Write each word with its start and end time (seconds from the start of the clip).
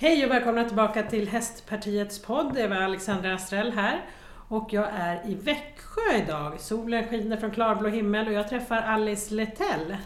Hej 0.00 0.24
och 0.24 0.30
välkomna 0.30 0.64
tillbaka 0.64 1.02
till 1.02 1.28
Hästpartiets 1.28 2.18
podd. 2.22 2.54
Det 2.54 2.66
var 2.68 2.76
Alexandra 2.76 3.34
Astrell 3.34 3.72
här. 3.72 4.04
Och 4.48 4.72
jag 4.72 4.88
är 4.98 5.20
i 5.30 5.34
Växjö 5.34 6.16
idag. 6.24 6.60
Solen 6.60 7.08
skiner 7.08 7.36
från 7.36 7.50
klarblå 7.50 7.88
himmel 7.88 8.26
och 8.26 8.32
jag 8.32 8.48
träffar 8.48 8.76
Alice 8.82 9.34
Letell. 9.34 9.96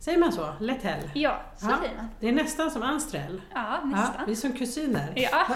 Säger 0.00 0.18
man 0.18 0.32
så? 0.32 0.48
Letell? 0.60 1.10
Ja, 1.14 1.40
så 1.56 1.66
Ja. 1.70 1.76
säger 1.82 1.96
man. 1.96 2.08
Det 2.20 2.28
är 2.28 2.32
nästan 2.32 2.70
som 2.70 2.82
Anstrell. 2.82 3.40
Ja, 3.54 3.78
Ja, 3.82 3.86
nästan. 3.88 4.22
vi 4.26 4.32
är 4.32 4.36
som 4.36 4.52
kusiner. 4.52 5.12
Ja. 5.14 5.46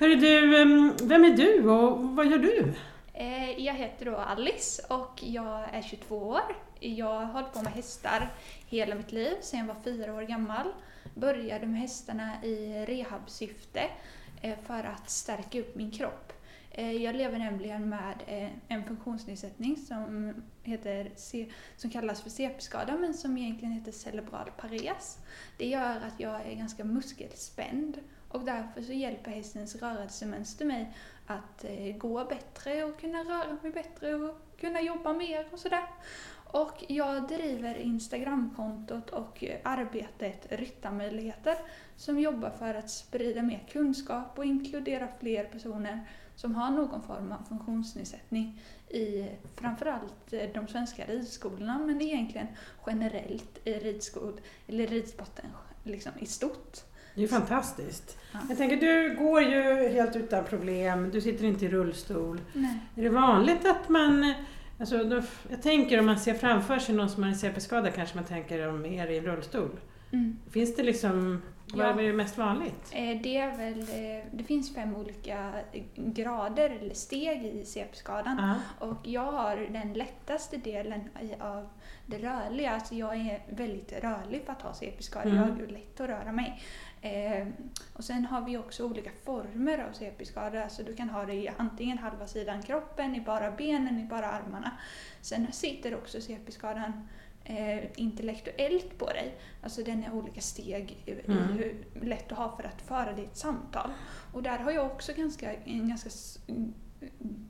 Hörru 0.00 0.14
du, 0.14 0.62
em, 0.62 0.92
vem 1.02 1.24
är 1.24 1.36
du 1.36 1.68
och 1.70 2.00
vad 2.02 2.26
gör 2.26 2.38
du? 2.38 2.72
Eh, 3.18 3.60
jag 3.60 3.74
heter 3.74 4.04
då 4.04 4.16
Alice 4.16 4.82
och 4.88 5.22
jag 5.22 5.74
är 5.74 5.82
22 5.82 6.16
år. 6.16 6.56
Jag 6.80 7.06
har 7.06 7.24
hållit 7.24 7.52
på 7.52 7.62
med 7.62 7.72
hästar 7.72 8.32
hela 8.66 8.94
mitt 8.94 9.12
liv, 9.12 9.34
sedan 9.40 9.60
jag 9.60 9.66
var 9.66 9.82
fyra 9.84 10.14
år 10.14 10.22
gammal. 10.22 10.66
Började 11.14 11.66
med 11.66 11.80
hästarna 11.80 12.44
i 12.44 12.84
rehabsyfte 12.86 13.90
eh, 14.42 14.58
för 14.66 14.84
att 14.84 15.10
stärka 15.10 15.60
upp 15.60 15.74
min 15.74 15.90
kropp. 15.90 16.32
Eh, 16.70 16.92
jag 16.92 17.14
lever 17.14 17.38
nämligen 17.38 17.88
med 17.88 18.14
en 18.68 18.84
funktionsnedsättning 18.84 19.76
som, 19.76 20.34
heter, 20.62 21.10
som 21.76 21.90
kallas 21.90 22.22
för 22.22 22.30
CP-skada 22.30 22.96
men 22.96 23.14
som 23.14 23.38
egentligen 23.38 23.72
heter 23.72 23.92
cerebral 23.92 24.50
pares. 24.56 25.18
Det 25.58 25.66
gör 25.66 25.96
att 25.96 26.20
jag 26.20 26.46
är 26.46 26.54
ganska 26.54 26.84
muskelspänd 26.84 27.98
och 28.28 28.44
därför 28.44 28.82
så 28.82 28.92
hjälper 28.92 29.30
hästens 29.30 29.76
rörelsemönster 29.76 30.64
mig 30.64 30.92
att 31.26 31.64
eh, 31.64 31.96
gå 31.96 32.24
bättre 32.24 32.84
och 32.84 33.00
kunna 33.00 33.18
röra 33.18 33.56
mig 33.62 33.72
bättre 33.72 34.14
och 34.14 34.38
kunna 34.60 34.80
jobba 34.80 35.12
mer 35.12 35.48
och 35.52 35.58
sådär. 35.58 35.84
Och 36.52 36.84
jag 36.88 37.28
driver 37.28 37.74
Instagramkontot 37.74 39.10
och 39.10 39.44
arbetet 39.62 40.46
Ryttarmöjligheter 40.50 41.56
som 41.96 42.18
jobbar 42.18 42.50
för 42.50 42.74
att 42.74 42.90
sprida 42.90 43.42
mer 43.42 43.66
kunskap 43.72 44.38
och 44.38 44.44
inkludera 44.44 45.08
fler 45.20 45.44
personer 45.44 46.08
som 46.36 46.54
har 46.54 46.70
någon 46.70 47.02
form 47.02 47.32
av 47.32 47.44
funktionsnedsättning 47.48 48.60
i 48.88 49.28
framförallt 49.54 50.32
eh, 50.32 50.48
de 50.54 50.68
svenska 50.68 51.04
ridskolorna 51.04 51.78
men 51.78 52.02
egentligen 52.02 52.46
generellt 52.86 53.58
i 53.64 53.72
ridskod, 53.72 54.40
eller 54.66 54.86
ridsporten 54.86 55.46
liksom 55.84 56.12
i 56.18 56.26
stort. 56.26 56.80
Det 57.16 57.22
är 57.24 57.28
fantastiskt. 57.28 58.18
Ja. 58.32 58.38
Jag 58.48 58.58
tänker, 58.58 58.76
du 58.76 59.16
går 59.18 59.42
ju 59.42 59.88
helt 59.88 60.16
utan 60.16 60.44
problem, 60.44 61.10
du 61.10 61.20
sitter 61.20 61.44
inte 61.44 61.64
i 61.64 61.68
rullstol. 61.68 62.40
Nej. 62.52 62.78
Är 62.96 63.02
det 63.02 63.08
vanligt 63.08 63.66
att 63.66 63.88
man... 63.88 64.34
Alltså, 64.80 65.04
då, 65.04 65.22
jag 65.50 65.62
tänker 65.62 65.98
om 66.00 66.06
man 66.06 66.18
ser 66.18 66.34
framför 66.34 66.78
sig 66.78 66.94
någon 66.94 67.08
som 67.10 67.22
har 67.22 67.30
en 67.30 67.36
CP-skada 67.36 67.90
kanske 67.90 68.14
man 68.16 68.24
tänker 68.24 68.68
om 68.68 68.86
er 68.86 69.06
i 69.06 69.20
rullstol. 69.20 69.70
Mm. 70.12 70.36
Finns 70.50 70.76
det 70.76 70.82
liksom... 70.82 71.42
Vad 71.74 71.86
Ja. 71.86 72.00
är 72.00 72.02
det 72.06 72.12
mest 72.12 72.38
vanligt? 72.38 72.90
Eh, 72.92 73.20
Det, 73.22 73.36
är 73.36 73.56
väl, 73.56 73.78
eh, 73.80 74.24
det 74.32 74.44
finns 74.44 74.74
fem 74.74 74.96
olika 74.96 75.52
grader 75.96 76.70
eller 76.70 76.94
steg 76.94 77.44
i 77.44 77.64
CP-skadan. 77.64 78.54
Och 78.78 78.96
jag 79.02 79.32
har 79.32 79.56
den 79.56 79.92
lättaste 79.92 80.56
delen 80.56 81.00
av 81.40 81.68
det 82.06 82.18
rörliga. 82.18 82.70
Alltså 82.70 82.94
jag 82.94 83.14
är 83.16 83.42
väldigt 83.48 83.92
rörlig 83.92 84.42
för 84.46 84.52
att 84.52 84.62
ha 84.62 84.72
CP-skada. 84.74 85.24
Mm. 85.28 85.36
Jag 85.36 85.44
har 85.52 85.58
ju 85.60 85.66
lätt 85.66 86.00
att 86.00 86.08
röra 86.08 86.32
mig. 86.32 86.62
Eh, 87.06 87.46
och 87.92 88.04
sen 88.04 88.24
har 88.24 88.40
vi 88.40 88.56
också 88.56 88.84
olika 88.84 89.10
former 89.24 89.78
av 89.78 89.92
CP-skada. 89.92 90.62
Alltså 90.64 90.82
du 90.82 90.94
kan 90.96 91.08
ha 91.10 91.24
det 91.24 91.34
i 91.34 91.48
antingen 91.56 91.98
halva 91.98 92.26
sidan 92.26 92.62
kroppen, 92.62 93.14
i 93.14 93.20
bara 93.20 93.50
benen, 93.50 94.00
i 94.00 94.04
bara 94.04 94.26
armarna. 94.26 94.70
Sen 95.20 95.52
sitter 95.52 95.94
också 95.94 96.20
CP-skadan 96.20 97.08
eh, 97.44 98.00
intellektuellt 98.00 98.98
på 98.98 99.06
dig. 99.06 99.34
Alltså 99.62 99.82
den 99.82 100.04
är 100.04 100.12
olika 100.12 100.40
steg 100.40 101.02
i, 101.06 101.12
Mm. 101.32 101.38
hur 101.52 101.84
lätt 102.02 102.28
du 102.28 102.34
har 102.34 102.56
för 102.56 102.64
att 102.64 102.82
föra 102.82 103.12
ditt 103.12 103.36
samtal. 103.36 103.90
Och 104.32 104.42
där 104.42 104.58
har 104.58 104.72
jag 104.72 104.86
också 104.86 105.12
ganska, 105.16 105.52
en 105.54 105.88
ganska 105.88 106.10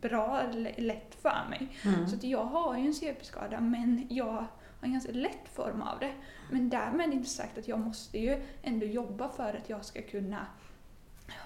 bra, 0.01 0.43
lätt 0.77 1.15
för 1.23 1.47
mig. 1.51 1.69
Mm. 1.85 2.09
Så 2.09 2.17
att 2.17 2.25
jag 2.25 2.45
har 2.45 2.79
ju 2.79 2.87
en 2.87 2.95
CP-skada 2.95 3.61
men 3.61 4.07
jag 4.11 4.45
en 4.81 4.93
ganska 4.93 5.13
lätt 5.13 5.49
form 5.53 5.83
av 5.83 5.99
det. 5.99 6.13
Men 6.51 6.69
därmed 6.69 7.13
inte 7.13 7.29
sagt 7.29 7.59
att 7.59 7.69
jag 7.69 7.79
måste 7.79 8.19
ju 8.19 8.43
ändå 8.63 8.87
jobba 8.87 9.29
för 9.29 9.55
att 9.55 9.69
jag 9.69 9.85
ska 9.85 10.03
kunna 10.03 10.47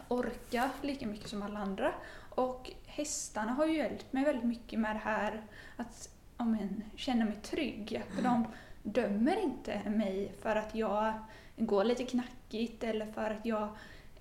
orka 0.08 0.70
lika 0.82 1.06
mycket 1.06 1.28
som 1.28 1.42
alla 1.42 1.60
andra. 1.60 1.92
Och 2.30 2.70
hästarna 2.86 3.52
har 3.52 3.66
ju 3.66 3.76
hjälpt 3.76 4.12
mig 4.12 4.24
väldigt 4.24 4.44
mycket 4.44 4.78
med 4.78 4.96
det 4.96 5.00
här 5.00 5.42
att 5.76 6.10
men, 6.38 6.84
känna 6.96 7.24
mig 7.24 7.36
trygg. 7.42 8.02
För 8.14 8.22
de 8.22 8.46
dömer 8.82 9.42
inte 9.42 9.90
mig 9.90 10.32
för 10.42 10.56
att 10.56 10.74
jag 10.74 11.12
går 11.56 11.84
lite 11.84 12.04
knackigt 12.04 12.84
eller 12.84 13.06
för 13.06 13.30
att 13.30 13.46
jag 13.46 13.68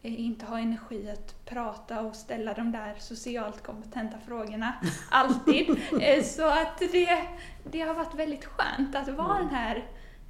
inte 0.01 0.45
har 0.45 0.59
energi 0.59 1.09
att 1.11 1.45
prata 1.45 2.01
och 2.01 2.15
ställa 2.15 2.53
de 2.53 2.71
där 2.71 2.95
socialt 2.99 3.63
kompetenta 3.63 4.17
frågorna 4.27 4.73
alltid. 5.11 5.69
Eh, 6.01 6.23
Så 6.23 6.47
att 6.47 6.79
det, 6.79 7.27
det 7.71 7.81
har 7.81 7.93
varit 7.93 8.15
väldigt 8.15 8.45
skönt 8.45 8.95
att 8.95 9.07
vara 9.09 9.35
Mm. 9.37 9.47
den 9.47 9.55
här 9.55 9.85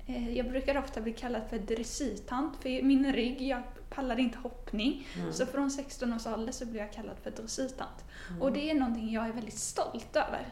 eh, 0.08 0.38
jag 0.38 0.50
brukar 0.50 0.78
ofta 0.78 1.02
bli 1.02 1.13
kallad 1.13 1.41
för 1.50 1.59
dressyrtant 1.59 2.58
för 2.62 2.84
min 2.84 3.13
rygg, 3.13 3.41
jag 3.41 3.62
pallar 3.90 4.19
inte 4.19 4.38
hoppning. 4.38 5.08
Mm. 5.16 5.34
Så 5.34 5.46
från 5.46 5.72
16 5.72 6.13
års 6.13 6.28
ålder 6.28 6.52
så 6.53 6.66
blev 6.66 6.81
jag 6.84 6.94
kallad 6.94 7.16
för 7.24 7.31
dressyrtant. 7.31 8.06
Mm. 8.29 8.41
Och 8.41 8.52
det 8.52 8.69
är 8.72 8.75
någonting 8.75 9.12
jag 9.12 9.28
är 9.28 9.31
väldigt 9.34 9.58
stolt 9.59 10.16
över. 10.16 10.47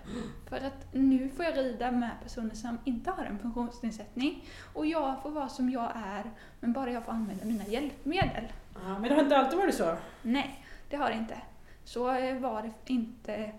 För 0.50 0.56
att 0.58 0.94
nu 0.94 1.30
får 1.30 1.46
jag 1.46 1.58
rida 1.58 1.92
med 1.92 2.12
personer 2.24 2.56
som 2.56 2.78
inte 2.86 3.12
har 3.12 3.24
en 3.26 3.40
funktionsnedsättning. 3.40 4.46
Och 4.74 4.86
jag 4.86 5.22
får 5.24 5.32
vara 5.32 5.50
som 5.50 5.70
jag 5.70 5.92
är, 5.96 6.32
men 6.60 6.74
bara 6.74 6.92
jag 6.92 7.06
får 7.06 7.12
använda 7.12 7.46
mina 7.46 7.66
hjälpmedel. 7.68 8.44
Ja, 8.86 9.00
men 9.00 9.04
det 9.10 9.16
har 9.16 9.24
inte 9.24 9.38
alltid 9.38 9.60
varit 9.60 9.76
så? 9.76 9.98
Nej, 10.22 10.66
det 10.90 10.96
har 10.96 11.10
det 11.10 11.16
inte. 11.16 11.38
Så 11.84 12.12
eh, 12.16 12.38
var 12.40 12.62
det 12.62 12.94
inte 12.94 13.52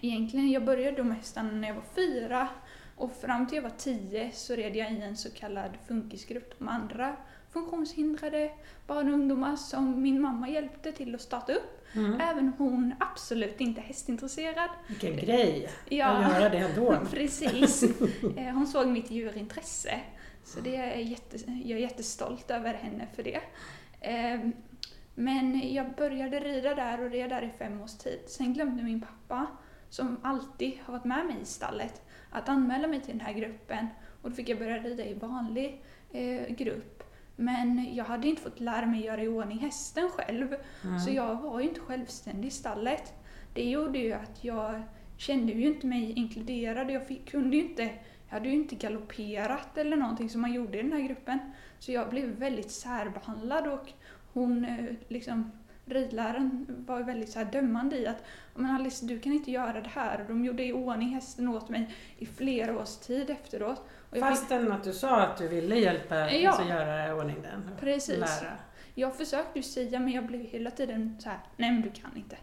egentligen. 0.00 0.50
Jag 0.50 0.64
började 0.64 0.96
då 0.96 1.04
med 1.04 1.16
hästarna 1.16 1.50
när 1.52 1.68
jag 1.68 1.74
var 1.74 1.84
fyra 1.94 2.48
och 2.96 3.12
fram 3.20 3.46
till 3.46 3.56
jag 3.56 3.62
var 3.62 3.72
tio 3.78 4.30
så 4.32 4.54
red 4.54 4.76
jag 4.76 4.92
i 4.92 5.02
en 5.02 5.16
så 5.16 5.30
kallad 5.30 5.70
funkisgrupp 5.88 6.60
med 6.60 6.74
andra 6.74 7.16
funktionshindrade 7.52 8.50
barn 8.86 9.08
och 9.08 9.14
ungdomar 9.14 9.56
som 9.56 10.02
min 10.02 10.20
mamma 10.20 10.48
hjälpte 10.48 10.92
till 10.92 11.14
att 11.14 11.20
starta 11.20 11.52
upp. 11.52 11.86
Mm. 11.94 12.20
Även 12.20 12.52
hon 12.58 12.94
absolut 13.00 13.60
inte 13.60 13.80
hästintresserad. 13.80 14.70
Vilken 14.88 15.16
grej 15.16 15.66
att 15.66 15.92
Ja, 15.92 16.22
göra 16.22 16.48
det 16.48 16.58
ändå. 16.58 16.98
precis. 17.10 17.82
Eh, 18.36 18.54
Hon 18.54 18.66
såg 18.66 18.86
mitt 18.88 19.10
djurintresse. 19.10 20.00
Så 20.44 20.60
det 20.60 20.76
är 20.76 20.96
jätte, 20.96 21.36
jag 21.46 21.78
är 21.78 21.82
jättestolt 21.82 22.50
över 22.50 22.74
henne 22.74 23.06
för 23.16 23.22
det. 23.22 23.40
Eh, 24.00 24.40
Men 25.14 25.72
jag 25.74 25.94
började 25.96 26.40
rida 26.40 26.74
där 26.74 27.04
och 27.04 27.10
red 27.10 27.30
där 27.30 27.42
i 27.42 27.50
fem 27.58 27.80
års 27.80 27.94
tid. 27.94 28.20
Sen 28.26 28.54
glömde 28.54 28.82
min 28.82 29.00
pappa, 29.00 29.46
som 29.88 30.16
alltid 30.22 30.72
har 30.84 30.92
varit 30.92 31.04
med 31.04 31.26
mig 31.26 31.36
i 31.42 31.44
stallet, 31.44 32.02
att 32.30 32.48
anmäla 32.48 32.88
mig 32.88 33.00
till 33.00 33.18
den 33.18 33.26
här 33.26 33.32
gruppen. 33.32 33.86
Och 34.22 34.30
då 34.30 34.36
fick 34.36 34.48
jag 34.48 34.58
börja 34.58 34.78
rida 34.78 35.04
i 35.04 35.14
vanlig 35.14 35.82
eh, 36.12 36.54
grupp. 36.54 37.02
Men 37.36 37.94
jag 37.94 38.04
hade 38.04 38.28
inte 38.28 38.42
fått 38.42 38.60
lära 38.60 38.86
mig 38.86 39.04
göra 39.04 39.22
i 39.22 39.28
ordning 39.28 39.58
hästen 39.58 40.10
själv. 40.10 40.54
Mm. 40.84 40.98
Så 40.98 41.10
jag 41.10 41.34
var 41.36 41.60
ju 41.60 41.68
inte 41.68 41.80
självständig 41.80 42.48
i 42.48 42.50
stallet. 42.50 43.12
Det 43.54 43.64
gjorde 43.70 43.98
ju 43.98 44.12
att 44.12 44.44
jag 44.44 44.82
kände 45.16 45.52
ju 45.52 45.66
inte 45.66 45.86
mig 45.86 46.12
inkluderad. 46.12 46.90
Jag 46.90 47.06
fick, 47.06 47.30
kunde 47.30 47.56
ju 47.56 47.62
inte, 47.62 47.82
jag 47.82 48.34
hade 48.34 48.48
ju 48.48 48.54
inte 48.54 48.74
galopperat 48.74 49.78
eller 49.78 49.96
någonting 49.96 50.30
som 50.30 50.40
man 50.40 50.52
gjorde 50.52 50.78
i 50.78 50.82
den 50.82 50.92
här 50.92 51.00
gruppen. 51.00 51.38
Så 51.78 51.92
jag 51.92 52.08
blev 52.10 52.28
väldigt 52.28 52.70
särbehandlad 52.70 53.66
och 53.66 53.92
hon, 54.32 54.64
eh, 54.64 54.94
liksom, 55.08 55.52
ridläraren 55.84 56.66
var 56.86 57.00
väldigt 57.00 57.30
så 57.32 57.44
dömande 57.44 57.96
i 57.98 58.06
att 58.06 58.24
men 58.54 58.70
Alice, 58.70 59.06
du 59.06 59.18
kan 59.18 59.32
inte 59.32 59.50
göra 59.50 59.80
det 59.80 59.88
här. 59.88 60.24
De 60.28 60.44
gjorde 60.44 60.64
i 60.64 60.72
ordning 60.72 61.08
hästen 61.08 61.48
åt 61.48 61.68
mig 61.68 61.94
i 62.18 62.26
flera 62.26 62.78
års 62.78 62.96
tid 62.96 63.30
efteråt. 63.30 63.78
Och 64.10 64.16
jag 64.16 64.28
fick, 64.28 64.38
Fastän 64.38 64.72
att 64.72 64.84
du 64.84 64.92
sa 64.92 65.20
att 65.20 65.36
du 65.38 65.48
ville 65.48 65.76
hjälpa 65.76 66.30
Ja. 66.30 66.50
alltså 66.50 66.68
göra 66.68 67.08
i 67.08 67.12
ordning 67.12 67.36
den. 67.42 67.70
Precis. 67.80 68.18
Lära. 68.18 68.52
Jag 68.94 69.16
försökte 69.16 69.58
ju 69.58 69.62
säga 69.62 70.00
men 70.00 70.12
jag 70.12 70.26
blev 70.26 70.40
hela 70.40 70.70
tiden 70.70 71.16
så 71.20 71.28
här: 71.28 71.38
nej 71.56 71.70
men 71.72 71.82
du 71.82 71.90
kan 71.90 72.16
inte. 72.16 72.36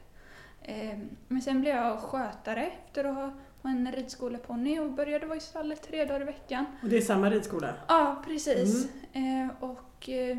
Eh, 0.62 1.00
men 1.28 1.42
sen 1.42 1.62
blev 1.62 1.76
jag 1.76 2.00
skötare 2.00 2.66
efter 2.66 3.04
att 3.06 3.16
ha 3.16 3.34
ha 3.66 3.72
en 3.78 3.92
ridskoleponny 3.92 4.80
och 4.80 4.92
började 4.92 5.26
vara 5.26 5.38
i 5.38 5.42
stallet 5.42 5.84
tre 5.90 6.06
dagar 6.06 6.22
i 6.22 6.24
veckan. 6.24 6.66
Och 6.84 6.90
det 6.90 6.98
är 6.98 7.02
samma 7.02 7.30
ridskola? 7.30 7.74
Ja, 7.88 8.24
precis. 8.28 8.90
Eh, 9.14 9.48
och 9.60 10.10
eh, 10.10 10.38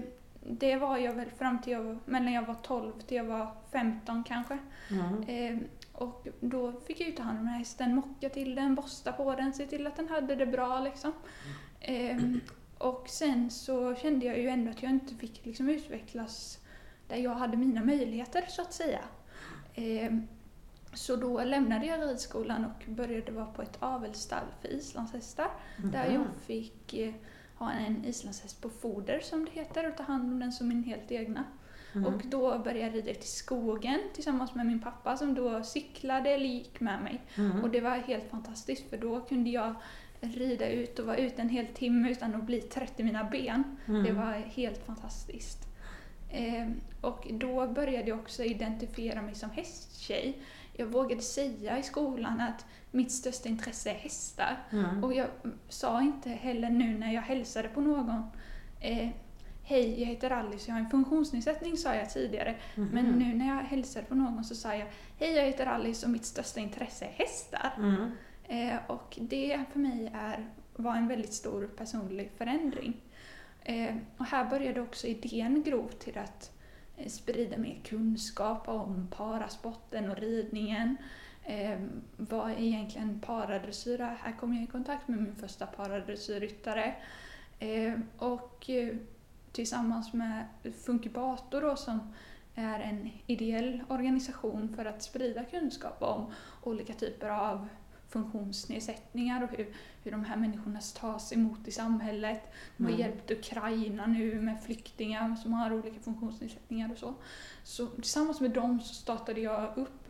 det 0.48 0.76
var 0.76 0.98
jag 0.98 1.12
väl 1.14 1.30
fram 1.30 1.62
till 1.62 1.72
jag, 1.72 1.82
var- 1.82 1.98
mellan 2.04 2.32
jag 2.32 2.42
var 2.46 2.54
12 2.54 2.92
till 3.00 3.16
jag 3.16 3.24
var 3.24 3.48
15 3.72 4.24
kanske. 4.24 4.58
Mm. 4.90 5.22
Eh, 5.56 5.62
och 5.92 6.26
då 6.40 6.72
fick 6.86 7.00
jag 7.00 7.08
ju 7.08 7.14
ta 7.14 7.22
hand 7.22 7.38
om 7.38 7.44
den 7.44 7.52
här 7.52 7.58
hästen, 7.58 7.94
mocka 7.94 8.28
till 8.28 8.54
den, 8.54 8.74
borsta 8.74 9.12
på 9.12 9.34
den, 9.34 9.52
se 9.52 9.66
till 9.66 9.86
att 9.86 9.96
den 9.96 10.08
hade 10.08 10.34
det 10.34 10.46
bra 10.46 10.80
liksom. 10.80 11.12
Eh, 11.80 12.16
och 12.78 13.08
sen 13.08 13.50
så 13.50 13.94
kände 13.94 14.26
jag 14.26 14.38
ju 14.38 14.48
ändå 14.48 14.70
att 14.70 14.82
jag 14.82 14.90
inte 14.92 15.14
fick 15.14 15.46
liksom 15.46 15.68
utvecklas 15.68 16.58
där 17.08 17.16
jag 17.16 17.34
hade 17.34 17.56
mina 17.56 17.84
möjligheter 17.84 18.44
så 18.48 18.62
att 18.62 18.72
säga. 18.72 19.00
Så 20.96 21.16
då 21.16 21.44
lämnade 21.44 21.86
jag 21.86 22.00
ridskolan 22.02 22.64
och 22.64 22.90
började 22.90 23.32
vara 23.32 23.46
på 23.46 23.62
ett 23.62 23.76
avelsstall 23.80 24.44
för 24.60 24.68
islandshästar. 24.68 25.50
Där 25.76 26.04
Mhm. 26.10 26.14
jag 26.14 26.24
fick 26.46 26.94
eh, 26.94 27.14
ha 27.54 27.72
en 27.72 28.04
islandshäst 28.04 28.60
på 28.62 28.70
foder 28.70 29.20
som 29.20 29.44
det 29.44 29.50
heter 29.50 29.88
och 29.88 29.96
ta 29.96 30.02
hand 30.02 30.32
om 30.32 30.40
den 30.40 30.52
som 30.52 30.68
min 30.68 30.84
helt 30.84 31.10
egna. 31.12 31.44
Mm. 31.94 32.14
Och 32.14 32.22
då 32.26 32.58
började 32.58 32.78
jag 32.80 32.94
rida 32.94 33.10
i 33.10 33.14
skogen 33.14 34.00
tillsammans 34.14 34.54
med 34.54 34.66
min 34.66 34.80
pappa 34.82 35.16
som 35.16 35.34
då 35.34 35.62
cyklade 35.62 36.30
eller 36.30 36.46
gick 36.46 36.80
med 36.80 37.02
mig. 37.02 37.22
Mm. 37.36 37.62
Och 37.64 37.70
det 37.70 37.80
var 37.80 37.96
helt 37.96 38.30
fantastiskt 38.30 38.90
för 38.90 38.96
då 38.96 39.20
kunde 39.20 39.50
jag 39.50 39.74
rida 40.20 40.68
ut 40.68 40.98
och 40.98 41.06
vara 41.06 41.16
ute 41.16 41.42
en 41.42 41.48
hel 41.48 41.66
timme 41.66 42.10
utan 42.10 42.34
att 42.34 42.44
bli 42.44 42.60
trött 42.60 43.00
i 43.00 43.02
mina 43.02 43.24
ben. 43.24 43.76
Mm. 43.86 44.04
Det 44.04 44.12
var 44.12 44.32
helt 44.32 44.86
fantastiskt. 44.86 45.58
Eh, 46.30 46.68
och 47.00 47.26
då 47.30 47.66
började 47.68 48.08
jag 48.08 48.18
också 48.18 48.42
identifiera 48.44 49.22
mig 49.22 49.34
som 49.34 49.50
hästtjej. 49.50 50.38
Jag 50.76 50.86
vågade 50.86 51.22
säga 51.22 51.78
i 51.78 51.82
skolan 51.82 52.40
att 52.40 52.66
mitt 52.90 53.12
största 53.12 53.48
intresse 53.48 53.90
är 53.90 53.94
hästar. 53.94 54.56
Mm. 54.70 55.04
Och 55.04 55.14
jag 55.14 55.26
sa 55.68 56.02
inte 56.02 56.30
heller 56.30 56.70
nu 56.70 56.98
när 56.98 57.14
jag 57.14 57.22
hälsade 57.22 57.68
på 57.68 57.80
någon 57.80 58.22
eh, 58.80 59.08
Hej, 59.68 60.00
jag 60.00 60.06
heter 60.06 60.30
Alice, 60.30 60.70
jag 60.70 60.74
har 60.74 60.80
en 60.80 60.90
funktionsnedsättning 60.90 61.76
sa 61.76 61.94
jag 61.94 62.10
tidigare. 62.10 62.56
Mhm. 62.74 62.88
Men 62.92 63.04
nu 63.04 63.34
när 63.34 63.48
jag 63.56 63.62
hälsade 63.62 64.06
på 64.06 64.14
någon 64.14 64.44
så 64.44 64.54
sa 64.54 64.74
jag 64.74 64.88
Hej, 65.18 65.32
jag 65.32 65.44
heter 65.44 65.66
Alice 65.66 66.06
och 66.06 66.12
mitt 66.12 66.24
största 66.24 66.60
intresse 66.60 67.04
är 67.04 67.12
hästar. 67.12 67.72
Mm. 67.76 68.10
Eh, 68.48 68.78
och 68.86 69.18
det 69.20 69.64
för 69.72 69.78
mig 69.78 70.12
är, 70.14 70.46
var 70.76 70.96
en 70.96 71.08
väldigt 71.08 71.32
stor 71.32 71.66
personlig 71.66 72.30
förändring. 72.38 73.00
Eh, 73.62 73.96
och 74.16 74.24
här 74.24 74.44
började 74.44 74.80
också 74.80 75.06
idén 75.06 75.62
gro 75.62 75.88
till 75.88 76.18
att 76.18 76.55
Eh, 76.96 77.08
sprida 77.08 77.56
mer 77.56 77.80
kunskap 77.84 78.68
om 78.68 79.08
parasporten 79.16 80.10
och 80.10 80.16
ridningen. 80.16 80.96
Eh, 81.44 81.78
vad 82.16 82.50
är 82.50 82.60
egentligen 82.60 83.20
paradressyr? 83.20 83.98
Här 83.98 84.36
kom 84.40 84.54
jag 84.54 84.64
i 84.64 84.66
kontakt 84.66 85.08
med 85.08 85.22
min 85.22 85.36
första 85.36 85.66
paradressyrryttare. 85.66 86.94
Eh, 87.58 87.94
och 88.18 88.70
eh, 88.70 88.96
tillsammans 89.52 90.12
med 90.12 90.46
Funkibator 90.84 91.60
då, 91.60 91.76
som 91.76 92.14
är 92.54 92.80
en 92.80 93.10
ideell 93.26 93.84
organisation 93.88 94.72
för 94.76 94.84
att 94.84 95.02
sprida 95.02 95.44
kunskap 95.44 96.02
om 96.02 96.32
olika 96.62 96.92
typer 96.92 97.28
av 97.28 97.68
funktionsnedsättningar 98.08 99.42
och 99.44 99.50
hur, 99.50 99.74
hur 100.04 100.10
de 100.10 100.24
här 100.24 100.36
människorna 100.36 100.80
tas 100.80 101.32
emot 101.32 101.68
i 101.68 101.70
samhället. 101.70 102.52
De 102.76 102.84
har 102.84 102.90
Mm. 102.90 103.00
hjälpt 103.00 103.30
Ukraina 103.30 104.06
nu 104.06 104.40
med 104.40 104.62
flyktingar 104.62 105.36
som 105.36 105.52
har 105.52 105.72
olika 105.72 106.00
funktionsnedsättningar 106.00 106.92
och 106.92 106.98
så. 106.98 107.14
Så 107.64 107.86
tillsammans 107.86 108.40
med 108.40 108.50
dem 108.50 108.80
så 108.80 108.94
startade 108.94 109.40
jag 109.40 109.78
upp 109.78 110.08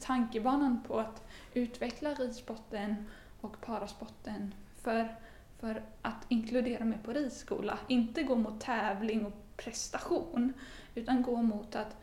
tankebanan 0.00 0.82
på 0.86 1.00
att 1.00 1.26
utveckla 1.54 2.14
ridsporten 2.14 2.94
och 3.40 3.60
parasporten 3.60 4.54
för, 4.82 5.16
för 5.60 5.82
att 6.02 6.26
inkludera 6.28 6.84
mig 6.84 6.98
på 7.04 7.12
ridskola. 7.12 7.78
Inte 7.88 8.22
gå 8.22 8.34
mot 8.36 8.60
tävling 8.60 9.26
och 9.26 9.56
prestation 9.56 10.52
utan 10.94 11.22
gå 11.22 11.42
mot 11.42 11.76
att 11.76 11.96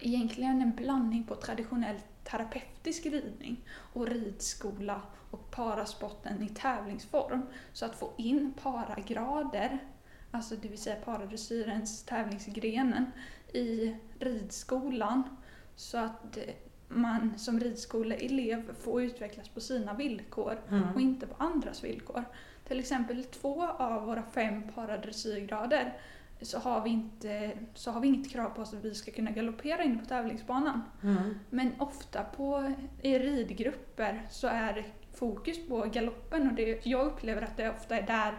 egentligen 0.00 0.62
en 0.62 0.72
blandning 0.74 1.24
på 1.24 1.34
traditionell 1.34 1.96
terapeutisk 2.24 3.06
ridning 3.06 3.64
och 3.68 4.08
ridskola 4.08 5.02
och 5.30 5.50
parasporten 5.50 6.42
i 6.42 6.48
tävlingsform. 6.48 7.42
Så 7.72 7.86
att 7.86 7.94
få 7.98 8.12
in 8.16 8.54
paragrader, 8.62 9.78
alltså 10.30 10.56
det 10.56 10.68
vill 10.68 10.78
säga 10.78 10.96
paradressyrens 10.96 12.02
tävlingsgrenen, 12.02 13.12
i 13.52 13.96
ridskolan 14.18 15.36
så 15.76 15.98
att 15.98 16.38
man 16.88 17.38
som 17.38 17.60
ridskoleelev 17.60 18.74
får 18.74 19.02
utvecklas 19.02 19.48
på 19.48 19.60
sina 19.60 19.94
villkor 19.94 20.58
Mm. 20.68 20.94
och 20.94 21.00
inte 21.00 21.26
på 21.26 21.34
andras 21.44 21.84
villkor. 21.84 22.24
Till 22.68 22.80
exempel 22.80 23.24
två 23.24 23.66
av 23.66 24.06
våra 24.06 24.22
fem 24.22 24.62
paradressyrgrader 24.74 25.92
så 26.44 26.58
har, 26.58 26.84
vi 26.84 26.90
inte, 26.90 27.50
så 27.74 27.90
har 27.90 28.00
vi 28.00 28.08
inget 28.08 28.30
krav 28.30 28.50
på 28.50 28.62
oss 28.62 28.74
att 28.74 28.84
vi 28.84 28.94
ska 28.94 29.10
kunna 29.10 29.30
galoppera 29.30 29.82
in 29.84 29.98
på 29.98 30.04
tävlingsbanan. 30.06 30.82
Mm. 31.02 31.34
Men 31.50 31.72
ofta 31.78 32.24
på, 32.24 32.72
i 33.02 33.18
ridgrupper 33.18 34.26
så 34.30 34.46
är 34.46 34.86
fokus 35.14 35.68
på 35.68 35.86
galoppen 35.92 36.48
och 36.48 36.54
det, 36.54 36.86
jag 36.86 37.06
upplever 37.06 37.42
att 37.42 37.56
det 37.56 37.70
ofta 37.70 37.96
är 37.98 38.06
där 38.06 38.38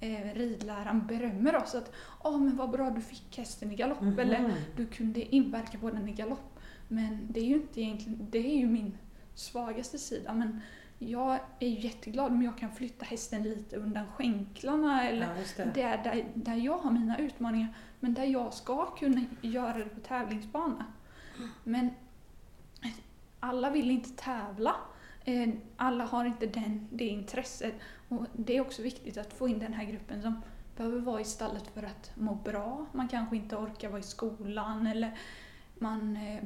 eh, 0.00 0.34
ridläraren 0.34 1.06
berömmer 1.06 1.56
oss. 1.56 1.74
Att 1.74 1.92
Åh, 2.24 2.38
men 2.40 2.56
vad 2.56 2.70
bra 2.70 2.90
du 2.90 3.00
fick 3.00 3.38
hästen 3.38 3.72
i 3.72 3.74
galopp 3.76 4.00
Mhm. 4.00 4.18
eller 4.18 4.52
du 4.76 4.86
kunde 4.86 5.34
inverka 5.34 5.78
på 5.78 5.90
den 5.90 6.08
i 6.08 6.12
galopp. 6.12 6.58
Men 6.88 7.26
det 7.30 7.40
är 7.40 7.44
ju 7.44 7.54
inte 7.54 7.80
egentligen, 7.80 8.26
det 8.30 8.38
är 8.38 8.56
ju 8.56 8.66
min 8.66 8.98
svagaste 9.34 9.98
sida. 9.98 10.34
Men 10.34 10.60
jag 10.98 11.38
är 11.60 11.68
jätteglad 11.68 12.32
om 12.32 12.42
jag 12.42 12.58
kan 12.58 12.72
flytta 12.72 13.04
hästen 13.04 13.42
lite 13.42 13.76
undan 13.76 14.06
skänklarna 14.16 15.08
eller 15.08 15.26
Ja, 15.26 15.38
just 15.38 15.56
det. 15.56 15.70
det 15.74 15.82
är 15.82 16.04
där, 16.04 16.24
där 16.34 16.54
jag 16.54 16.78
har 16.78 16.90
mina 16.90 17.18
utmaningar, 17.18 17.68
men 18.00 18.14
där 18.14 18.24
jag 18.24 18.54
ska 18.54 18.86
kunna 18.86 19.20
göra 19.40 19.78
det 19.78 19.84
på 19.84 20.00
tävlingsbana. 20.00 20.84
Men 21.64 21.90
alla 23.40 23.70
vill 23.70 23.90
inte 23.90 24.10
tävla. 24.10 24.74
Eh, 25.24 25.48
Alla 25.76 26.04
har 26.04 26.24
inte 26.24 26.46
den, 26.46 26.88
det 26.92 27.04
intresset. 27.08 27.74
Och 28.08 28.26
det 28.32 28.56
är 28.56 28.60
också 28.60 28.82
viktigt 28.82 29.18
att 29.18 29.32
få 29.32 29.48
in 29.48 29.58
den 29.58 29.72
här 29.72 29.84
gruppen 29.84 30.22
som 30.22 30.42
behöver 30.76 31.00
vara 31.00 31.20
i 31.20 31.24
stallet 31.24 31.66
för 31.74 31.82
att 31.82 32.10
må 32.14 32.34
bra. 32.34 32.86
Man 32.92 33.08
kanske 33.08 33.36
inte 33.36 33.56
orkar 33.56 33.88
vara 33.88 34.00
i 34.00 34.02
skolan 34.02 34.86
eller 34.86 35.18
man 35.78 36.16
eh, 36.16 36.44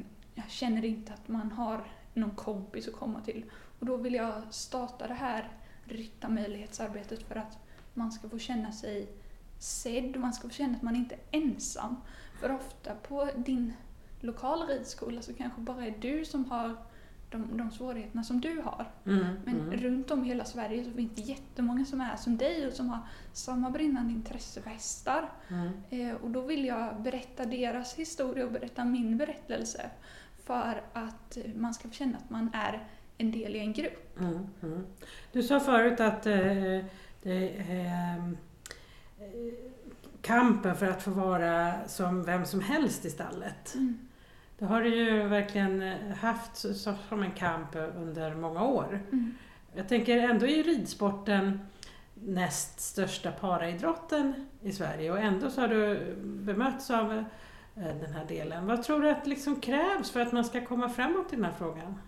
känner 0.49 0.85
inte 0.85 1.13
att 1.13 1.29
man 1.29 1.53
har 1.53 1.85
någon 2.15 2.31
kompis 2.35 2.89
att 2.89 2.95
komma 2.95 3.21
till. 3.21 3.45
Och 3.83 3.89
då 3.89 3.97
vill 3.97 4.15
jag 4.15 4.33
starta 4.51 5.07
det 5.07 5.15
här 5.15 5.49
ryttarmöjlighetsarbetet 5.85 7.23
för 7.23 7.35
att 7.37 7.59
man 7.95 8.13
ska 8.13 8.29
få 8.29 8.39
känna 8.39 8.73
sig 8.73 9.09
sedd, 9.59 10.17
man 10.17 10.33
ska 10.33 10.49
få 10.49 10.55
känna 10.55 10.77
att 10.77 10.83
man 10.83 10.97
inte 10.97 11.15
är 11.15 11.21
ensam. 11.31 11.97
För 12.41 12.53
ofta 12.53 12.95
på 12.95 13.29
din 13.37 13.73
lokala 14.21 14.65
ridskola 14.67 15.23
så 15.23 15.35
kanske 15.35 15.61
bara 15.61 15.87
är 15.87 15.95
du 16.01 16.25
som 16.25 16.45
har 16.45 16.77
de, 17.31 17.57
de 17.57 17.71
svårigheterna 17.71 18.25
som 18.25 18.41
du 18.41 18.61
har. 18.61 18.91
Mm. 19.07 19.27
Men 19.45 19.61
Mm. 19.61 19.77
runt 19.81 20.11
om 20.11 20.25
i 20.25 20.29
hela 20.29 20.45
Sverige 20.45 20.85
så 20.85 20.91
finns 20.91 21.13
det 21.15 21.21
jättemånga 21.23 21.85
som 21.85 22.01
är 22.01 22.17
som 22.17 22.37
dig 22.37 22.67
och 22.67 22.73
som 22.73 22.89
har 22.89 22.99
samma 23.33 23.71
brinnande 23.71 24.13
intresse 24.13 24.63
för 24.63 24.71
hästar. 24.71 25.31
Mm. 25.49 25.71
Eh, 25.91 26.15
och 26.15 26.31
då 26.31 26.41
vill 26.41 26.65
jag 26.65 27.03
berätta 27.03 27.45
deras 27.45 27.95
historia 27.95 28.45
och 28.45 28.53
berätta 28.53 28.85
min 28.85 29.17
berättelse. 29.19 29.91
För 30.45 30.83
att 30.93 31.39
man 31.55 31.75
ska 31.75 31.91
känna 31.91 32.19
att 32.19 32.31
man 32.31 32.51
är 32.55 32.89
en 33.19 33.33
del 33.33 33.57
i 33.57 33.59
en 33.59 33.73
grupp. 33.73 34.21
Mm, 34.21 34.47
mm. 34.63 34.87
Du 35.33 35.43
sa 35.43 35.61
förut 35.61 36.01
att 36.01 36.27
eh, 36.27 36.85
det, 37.23 37.49
eh, 37.49 38.17
eh, 38.17 38.23
kampen 40.23 40.77
för 40.77 40.87
att 40.87 41.03
få 41.03 41.11
vara 41.11 41.75
som 41.89 42.25
vem 42.25 42.45
som 42.45 42.61
helst 42.61 43.05
i 43.05 43.11
stallet. 43.11 43.75
Det 44.59 44.65
har 44.65 44.83
du 44.83 44.95
ju 44.95 45.29
verkligen 45.29 45.83
eh, 45.83 46.17
haft 46.21 46.57
som 47.07 47.23
en 47.23 47.31
kamp 47.31 47.77
under 47.97 48.35
många 48.35 48.65
år. 48.65 49.01
Mm. 49.13 49.35
Jag 49.75 49.89
tänker 49.89 50.19
ändå 50.19 50.47
är 50.47 50.65
ridsporten 50.65 51.61
näst 52.15 52.81
största 52.81 53.31
paraidrotten 53.31 54.49
i 54.61 54.73
Sverige 54.73 55.13
och 55.13 55.19
ändå 55.19 55.51
så 55.51 55.61
har 55.61 55.69
du 55.69 56.15
bemötts 56.25 56.91
av 56.91 57.13
eh, 57.13 57.25
den 57.75 58.13
här 58.15 58.25
delen. 58.25 58.67
Vad 58.67 58.83
tror 58.83 59.01
du 59.01 59.11
att 59.11 59.27
liksom 59.27 59.61
krävs 59.61 60.11
för 60.11 60.21
att 60.21 60.33
man 60.33 60.45
ska 60.45 60.67
komma 60.67 60.89
framåt 60.89 61.33
i 61.33 61.37
den 61.37 61.45
här 61.45 61.55
frågan? 61.59 61.99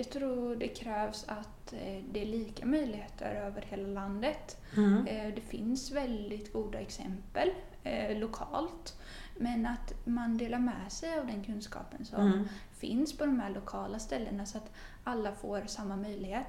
Jag 0.00 0.10
tror 0.10 0.56
det 0.56 0.68
krävs 0.68 1.24
att 1.28 1.72
eh, 1.72 2.02
det 2.12 2.22
är 2.22 2.26
lika 2.26 2.66
möjligheter 2.66 3.34
över 3.34 3.62
hela 3.70 3.88
landet. 3.88 4.56
Mm. 4.76 5.06
Eh, 5.06 5.34
Det 5.34 5.40
finns 5.40 5.90
väldigt 5.92 6.52
goda 6.52 6.78
exempel 6.80 7.50
eh, 7.84 8.18
lokalt. 8.18 8.96
Men 9.36 9.66
att 9.66 9.92
man 10.06 10.38
delar 10.38 10.58
med 10.58 10.92
sig 10.92 11.18
av 11.18 11.26
den 11.26 11.44
kunskapen 11.44 12.04
som 12.04 12.20
Mm. 12.32 12.48
finns 12.78 13.16
på 13.18 13.26
de 13.26 13.40
här 13.40 13.50
lokala 13.50 13.98
ställena 13.98 14.46
så 14.46 14.58
att 14.58 14.70
alla 15.04 15.32
får 15.32 15.62
samma 15.66 15.96
möjlighet. 15.96 16.46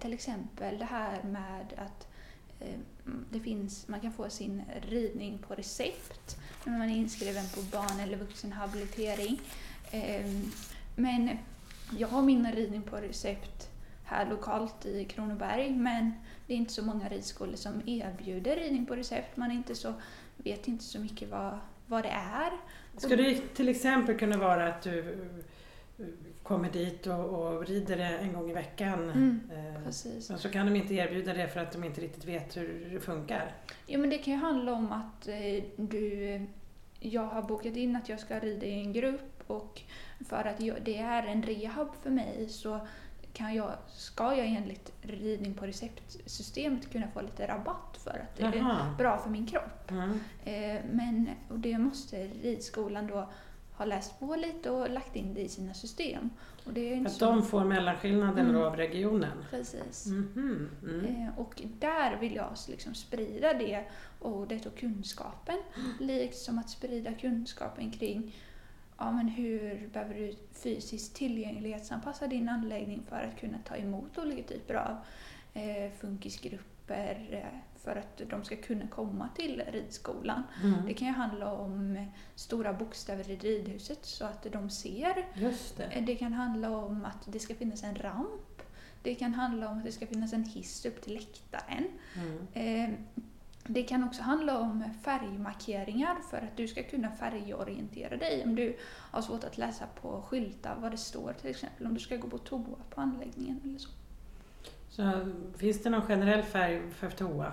Till 0.00 0.12
exempel 0.12 0.78
det 0.78 0.84
här 0.84 1.22
med 1.22 1.66
att 1.78 2.08
det 3.30 3.40
finns, 3.40 3.88
man 3.88 4.00
kan 4.00 4.12
få 4.12 4.30
sin 4.30 4.62
ridning 4.88 5.38
på 5.38 5.54
recept 5.54 6.36
när 6.64 6.78
man 6.78 6.90
är 6.90 6.96
inskriven 6.96 7.44
på 7.54 7.60
barn 7.62 8.00
eller 8.00 8.16
vuxenhabilitering. 8.16 9.40
Men 10.96 11.38
jag 11.98 12.08
har 12.08 12.22
min 12.22 12.52
ridning 12.52 12.82
på 12.82 12.96
recept 12.96 13.68
här 14.04 14.30
lokalt 14.30 14.86
i 14.86 15.04
Kronoberg 15.04 15.70
men 15.70 16.12
det 16.46 16.52
är 16.52 16.56
inte 16.56 16.72
så 16.72 16.84
många 16.84 17.08
ridskolor 17.08 17.56
som 17.56 17.88
erbjuder 17.88 18.56
ridning 18.56 18.86
på 18.86 18.96
recept. 18.96 19.36
Man 19.36 19.50
inte 19.50 19.74
så, 19.74 19.94
vet 20.36 20.68
inte 20.68 20.84
så 20.84 20.98
mycket 21.00 21.30
vad, 21.30 21.58
vad 21.86 22.02
det 22.04 22.08
är. 22.08 22.52
Ska 22.96 23.16
det 23.16 23.54
till 23.54 23.68
exempel 23.68 24.18
kunna 24.18 24.36
vara 24.36 24.68
att 24.68 24.82
du 24.82 24.98
eh, 25.98 26.06
kommer 26.42 26.70
dit 26.70 27.06
och, 27.06 27.24
och 27.24 27.66
rider 27.66 27.98
en 27.98 28.32
gång 28.32 28.50
i 28.50 28.52
veckan? 28.52 29.10
Mm, 29.10 29.40
Eh, 29.84 29.90
så 30.36 30.48
kan 30.48 30.66
de 30.66 30.76
inte 30.76 30.94
erbjuda 30.94 31.34
det 31.34 31.48
för 31.48 31.60
att 31.60 31.72
de 31.72 31.84
inte 31.84 32.00
riktigt 32.00 32.24
vet 32.24 32.56
hur 32.56 32.90
det 32.92 33.00
funkar. 33.00 33.54
Jo 33.86 34.00
men 34.00 34.10
det 34.10 34.18
kan 34.18 34.34
ju 34.34 34.40
handla 34.40 34.72
om 34.72 34.92
att 34.92 35.28
eh, 35.28 35.64
du, 35.76 36.40
jag 37.00 37.22
har 37.22 37.42
bokat 37.42 37.76
in 37.76 37.96
att 37.96 38.08
jag 38.08 38.20
ska 38.20 38.38
rida 38.38 38.66
i 38.66 38.80
en 38.80 38.92
grupp 38.92 39.31
och 39.46 39.80
för 40.28 40.44
att 40.44 40.60
jag, 40.60 40.76
det 40.84 40.98
är 40.98 41.22
en 41.26 41.42
rehab 41.42 41.88
för 42.02 42.10
mig 42.10 42.48
så 42.48 42.80
kan 43.32 43.54
jag, 43.54 43.72
ska 43.88 44.36
jag 44.36 44.46
enligt 44.46 44.92
ridning 45.02 45.54
på 45.54 45.66
receptsystemet 45.66 46.92
kunna 46.92 47.08
få 47.08 47.20
lite 47.20 47.46
rabatt 47.48 47.98
för 48.04 48.10
att 48.10 48.36
det 48.36 48.42
är 48.44 48.54
Jaha. 48.56 48.94
bra 48.98 49.18
för 49.18 49.30
min 49.30 49.46
kropp. 49.46 49.90
Mm. 49.90 50.20
Eh, 50.44 50.82
men 50.92 51.28
och 51.48 51.58
det 51.58 51.78
måste 51.78 52.26
ridskolan 52.26 53.06
då 53.06 53.28
ha 53.76 53.84
läst 53.84 54.20
på 54.20 54.36
lite 54.36 54.70
och 54.70 54.90
lagt 54.90 55.16
in 55.16 55.34
det 55.34 55.40
i 55.40 55.48
sina 55.48 55.74
system. 55.74 56.30
Och 56.64 56.72
det 56.72 56.80
är 56.80 56.94
inte 56.96 57.10
Att 57.10 57.16
så... 57.16 57.24
de 57.24 57.42
får 57.42 57.64
mellanskillnaden 57.64 58.46
Mm. 58.50 58.62
av 58.62 58.76
regionen? 58.76 59.44
Precis. 59.50 60.06
Mhm. 60.06 60.70
Mm. 60.82 61.04
Eh, 61.06 61.38
Och 61.38 61.62
där 61.78 62.16
vill 62.16 62.34
jag 62.34 62.48
liksom 62.68 62.94
sprida 62.94 63.54
det 63.54 63.84
ordet 64.20 64.66
och 64.66 64.76
kunskapen. 64.78 65.58
Liksom 66.00 66.58
att 66.58 66.70
sprida 66.70 67.12
kunskapen 67.12 67.90
kring 67.90 68.34
ja, 69.02 69.12
men 69.12 69.28
hur 69.28 69.88
behöver 69.92 70.14
du 70.14 70.34
fysiskt 70.52 71.14
tillgänglighetsanpassa 71.14 72.26
din 72.26 72.48
anläggning 72.48 73.02
för 73.08 73.16
att 73.16 73.40
kunna 73.40 73.58
ta 73.64 73.76
emot 73.76 74.18
olika 74.18 74.42
typer 74.42 74.74
av 74.74 74.96
eh, 75.54 75.92
funkisgrupper 76.00 77.28
eh, 77.30 77.58
för 77.84 77.96
att 77.96 78.30
de 78.30 78.44
ska 78.44 78.56
kunna 78.56 78.86
komma 78.86 79.28
till 79.36 79.62
ridskolan. 79.72 80.42
Mm. 80.62 80.86
Det 80.86 80.94
kan 80.94 81.08
ju 81.08 81.14
handla 81.14 81.52
om 81.52 81.96
eh, 81.96 82.04
stora 82.34 82.72
bokstäver 82.72 83.30
i 83.30 83.36
ridhuset 83.36 84.04
så 84.04 84.24
att 84.24 84.46
de 84.52 84.70
ser 84.70 85.26
Just 85.34 85.76
det. 85.76 85.84
Eh, 85.84 86.04
Det 86.04 86.16
kan 86.16 86.32
handla 86.32 86.76
om 86.76 87.04
att 87.04 87.32
det 87.32 87.38
ska 87.38 87.54
finnas 87.54 87.82
en 87.82 87.94
ramp. 87.94 88.62
Det 89.02 89.14
kan 89.14 89.34
handla 89.34 89.68
om 89.68 89.78
att 89.78 89.84
det 89.84 89.92
ska 89.92 90.06
finnas 90.06 90.32
en 90.32 90.44
hiss 90.44 90.86
upp 90.86 91.02
till 91.02 91.14
läktaren. 91.14 91.84
Mm. 92.14 92.46
Eh, 92.52 92.98
Det 93.64 93.82
kan 93.82 94.04
också 94.04 94.22
handla 94.22 94.58
om 94.58 94.84
färgmarkeringar 95.02 96.16
för 96.30 96.36
att 96.36 96.56
du 96.56 96.68
ska 96.68 96.82
kunna 96.82 97.10
färgorientera 97.10 98.16
dig. 98.16 98.44
Om 98.44 98.54
du 98.54 98.76
har 98.84 99.22
svårt 99.22 99.44
att 99.44 99.58
läsa 99.58 99.86
på 100.00 100.22
skyltar 100.22 100.76
vad 100.80 100.90
det 100.90 100.96
står 100.96 101.32
till 101.32 101.50
exempel. 101.50 101.86
Om 101.86 101.94
du 101.94 102.00
ska 102.00 102.16
gå 102.16 102.28
på 102.28 102.38
toa 102.38 102.76
på 102.90 103.00
anläggningen 103.00 103.60
eller 103.64 103.78
så. 103.78 103.88
Så 104.88 105.32
finns 105.56 105.82
det 105.82 105.90
någon 105.90 106.02
generell 106.02 106.42
färg 106.42 106.90
för 106.90 107.10
toa? 107.10 107.52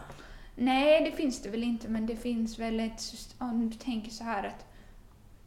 Nej, 0.56 1.04
det 1.04 1.12
finns 1.12 1.42
det 1.42 1.50
väl 1.50 1.64
inte, 1.64 1.90
men 1.90 2.06
det 2.06 2.16
finns 2.16 2.60
väl 2.60 2.80
ett 2.80 3.02
system. 3.02 3.50
Om 3.50 3.70
du 3.70 3.78
tänker 3.78 4.12
så 4.12 4.24
här 4.24 4.44
att 4.44 4.66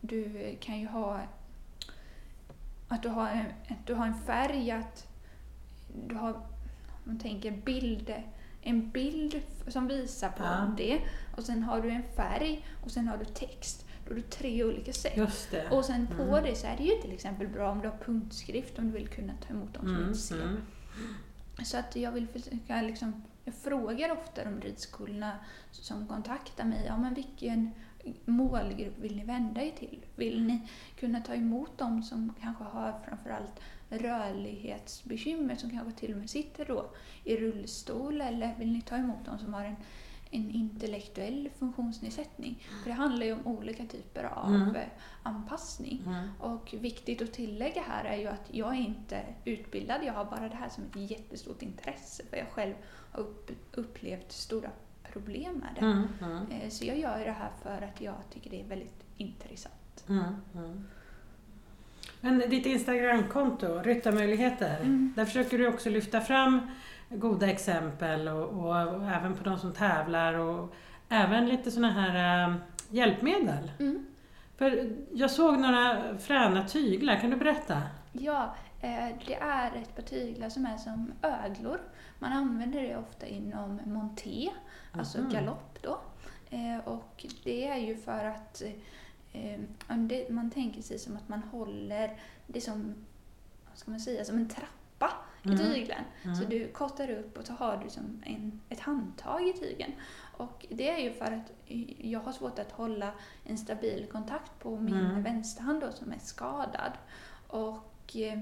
du 0.00 0.56
kan 0.60 0.80
ju 0.80 0.86
ha 0.86 1.20
att 2.88 3.02
du 3.02 3.08
har 3.08 3.28
en, 3.28 3.44
du 3.86 3.94
har 3.94 4.06
en 4.06 4.20
färg, 4.26 4.70
att 4.70 5.06
du 6.08 6.14
har, 6.14 6.32
om 6.32 6.42
man 7.04 7.18
tänker 7.18 7.50
bild, 7.50 8.14
en 8.62 8.90
bild 8.90 9.42
som 9.68 9.88
visar 9.88 10.28
på 10.28 10.42
Ja. 10.44 10.74
det 10.76 11.00
och 11.36 11.42
sen 11.44 11.62
har 11.62 11.80
du 11.82 11.90
en 11.90 12.02
färg 12.16 12.66
och 12.84 12.90
sen 12.90 13.08
har 13.08 13.16
du 13.18 13.24
text. 13.24 13.86
Då 14.04 14.10
har 14.10 14.14
du 14.16 14.22
tre 14.22 14.64
olika 14.64 14.92
sätt. 14.92 15.16
Och 15.72 15.84
sen 15.84 16.06
på 16.06 16.22
Mm. 16.22 16.44
det 16.44 16.54
så 16.56 16.66
är 16.66 16.76
det 16.76 16.82
ju 16.84 17.02
till 17.02 17.12
exempel 17.12 17.48
bra 17.48 17.70
om 17.70 17.80
du 17.80 17.88
har 17.88 17.96
punktskrift 17.98 18.78
om 18.78 18.86
du 18.86 18.92
vill 18.92 19.08
kunna 19.08 19.32
ta 19.46 19.54
emot 19.54 19.74
dem 19.74 19.82
som 19.84 19.94
Mm, 19.94 20.06
inte 20.08 20.18
ser. 20.18 20.42
mm. 20.42 20.62
Så 21.64 21.76
att 21.78 21.96
jag 21.96 22.12
vill 22.12 22.28
försöka 22.28 22.82
liksom, 22.82 23.22
jag 23.44 23.54
frågar 23.54 24.12
ofta 24.12 24.44
de 24.44 24.60
ridskolorna 24.60 25.32
som 25.70 26.06
kontaktar 26.06 26.64
mig, 26.64 26.84
ja 26.86 26.96
men 26.98 27.14
vilken 27.14 27.70
målgrupp 28.24 28.98
vill 28.98 29.16
ni 29.16 29.24
vända 29.24 29.62
er 29.62 29.70
till? 29.70 30.04
Vill 30.16 30.42
ni 30.44 30.68
kunna 31.00 31.20
ta 31.20 31.34
emot 31.34 31.78
dem 31.78 32.02
som 32.02 32.34
kanske 32.40 32.64
har 32.64 33.00
framförallt 33.08 33.60
rörlighetsbekymmer, 33.92 35.54
som 35.56 35.70
kanske 35.70 36.00
till 36.00 36.12
och 36.12 36.18
med 36.18 36.30
sitter 36.30 36.64
då 36.64 36.90
i 37.24 37.36
rullstol, 37.36 38.20
eller 38.20 38.54
vill 38.58 38.72
ni 38.72 38.82
ta 38.82 38.96
emot 38.96 39.24
dem 39.24 39.38
som 39.38 39.54
har 39.54 39.64
en, 39.64 39.76
en 40.30 40.50
intellektuell 40.50 41.48
funktionsnedsättning? 41.58 42.66
För 42.82 42.90
det 42.90 42.96
handlar 42.96 43.26
ju 43.26 43.32
om 43.32 43.46
olika 43.46 43.86
typer 43.86 44.24
av 44.24 44.54
Mm. 44.54 44.76
anpassning. 45.22 46.02
Mm. 46.06 46.28
Och 46.40 46.74
viktigt 46.80 47.22
att 47.22 47.32
tillägga 47.32 47.82
här 47.82 48.04
är 48.04 48.16
ju 48.16 48.26
att 48.26 48.48
jag 48.50 48.68
är 48.74 48.80
inte 48.80 49.20
utbildad, 49.44 50.00
jag 50.04 50.12
har 50.12 50.24
bara 50.24 50.48
det 50.48 50.56
här 50.56 50.68
som 50.68 50.84
ett 50.84 51.10
jättestort 51.10 51.62
intresse 51.62 52.22
för 52.30 52.36
jag 52.36 52.48
själv 52.48 52.74
har 53.12 53.20
upp, 53.20 53.50
upplevt 53.72 54.32
stora 54.32 54.70
problem 55.12 55.54
med 55.54 55.68
det. 55.74 55.80
Mm. 55.86 56.08
Mm. 56.22 56.46
Eh, 56.50 56.68
Så 56.70 56.84
jag 56.84 56.98
gör 56.98 57.18
det 57.24 57.32
här 57.32 57.50
för 57.62 57.82
att 57.82 58.00
jag 58.00 58.14
tycker 58.30 58.50
det 58.50 58.60
är 58.60 58.64
väldigt 58.68 59.04
intressant. 59.16 60.04
Mm. 62.22 62.34
Mm. 62.34 62.38
Men 62.38 62.50
ditt 62.50 62.66
Instagramkonto, 62.66 63.82
Ryttarmöjligheter, 63.82 64.76
Mm. 64.80 65.12
där 65.16 65.24
försöker 65.24 65.58
du 65.58 65.68
också 65.68 65.90
lyfta 65.90 66.20
fram 66.20 66.60
goda 67.08 67.46
exempel 67.50 68.28
och, 68.28 68.48
och, 68.48 68.94
och 68.94 69.06
även 69.10 69.34
på 69.34 69.44
de 69.44 69.58
som 69.58 69.72
tävlar 69.72 70.34
och 70.34 70.74
även 71.08 71.48
lite 71.48 71.70
sådana 71.70 71.92
här 71.92 72.48
äh, 72.48 72.54
hjälpmedel. 72.90 73.70
Mm. 73.80 74.06
För 74.56 74.92
jag 75.12 75.30
såg 75.30 75.58
några 75.58 76.18
fräna 76.18 76.68
tyglar, 76.68 77.16
kan 77.16 77.30
du 77.30 77.36
berätta? 77.36 77.82
Ja, 78.12 78.54
eh, 78.80 79.08
det 79.26 79.34
är 79.34 79.66
ett 79.76 79.96
par 79.96 80.02
tyglar 80.02 80.48
som 80.48 80.66
är 80.66 80.76
som 80.76 81.12
öglor. 81.22 81.80
Man 82.18 82.32
använder 82.32 82.82
det 82.82 82.96
ofta 82.96 83.26
inom 83.26 83.80
monté, 83.84 84.50
alltså 84.92 85.18
Mhm. 85.18 85.30
galopp 85.30 85.78
då. 85.82 85.98
Eh, 86.50 86.78
Och 86.88 87.26
det 87.44 87.68
är 87.68 87.76
ju 87.76 87.96
för 87.96 88.24
att 88.24 88.62
man 90.28 90.50
tänker 90.50 90.82
sig 90.82 90.98
som 90.98 91.16
att 91.16 91.28
man 91.28 91.42
håller 91.42 92.20
det 92.46 92.60
som, 92.60 92.94
vad 93.68 93.78
ska 93.78 93.90
man 93.90 94.00
säga, 94.00 94.24
som 94.24 94.36
en 94.38 94.48
trappa 94.48 95.12
i 95.42 95.48
Mm. 95.48 95.58
tygeln. 95.58 96.04
Mm. 96.22 96.36
Så 96.36 96.44
du 96.44 96.68
kortar 96.68 97.10
upp 97.10 97.38
och 97.38 97.46
så 97.46 97.52
har 97.52 97.76
du 97.84 97.90
som 97.90 98.22
en, 98.26 98.60
ett 98.68 98.80
handtag 98.80 99.48
i 99.48 99.52
tygen. 99.52 99.92
Och 100.36 100.66
det 100.70 100.88
är 100.90 100.98
ju 100.98 101.12
för 101.12 101.24
att 101.32 101.52
jag 101.98 102.20
har 102.20 102.32
svårt 102.32 102.58
att 102.58 102.72
hålla 102.72 103.12
en 103.44 103.58
stabil 103.58 104.06
kontakt 104.12 104.58
på 104.58 104.76
min 104.76 104.94
Mm. 104.96 105.22
vänsterhand 105.22 105.80
då, 105.80 105.92
som 105.92 106.12
är 106.12 106.18
skadad. 106.18 106.92
Och 107.46 108.16
eh, 108.16 108.38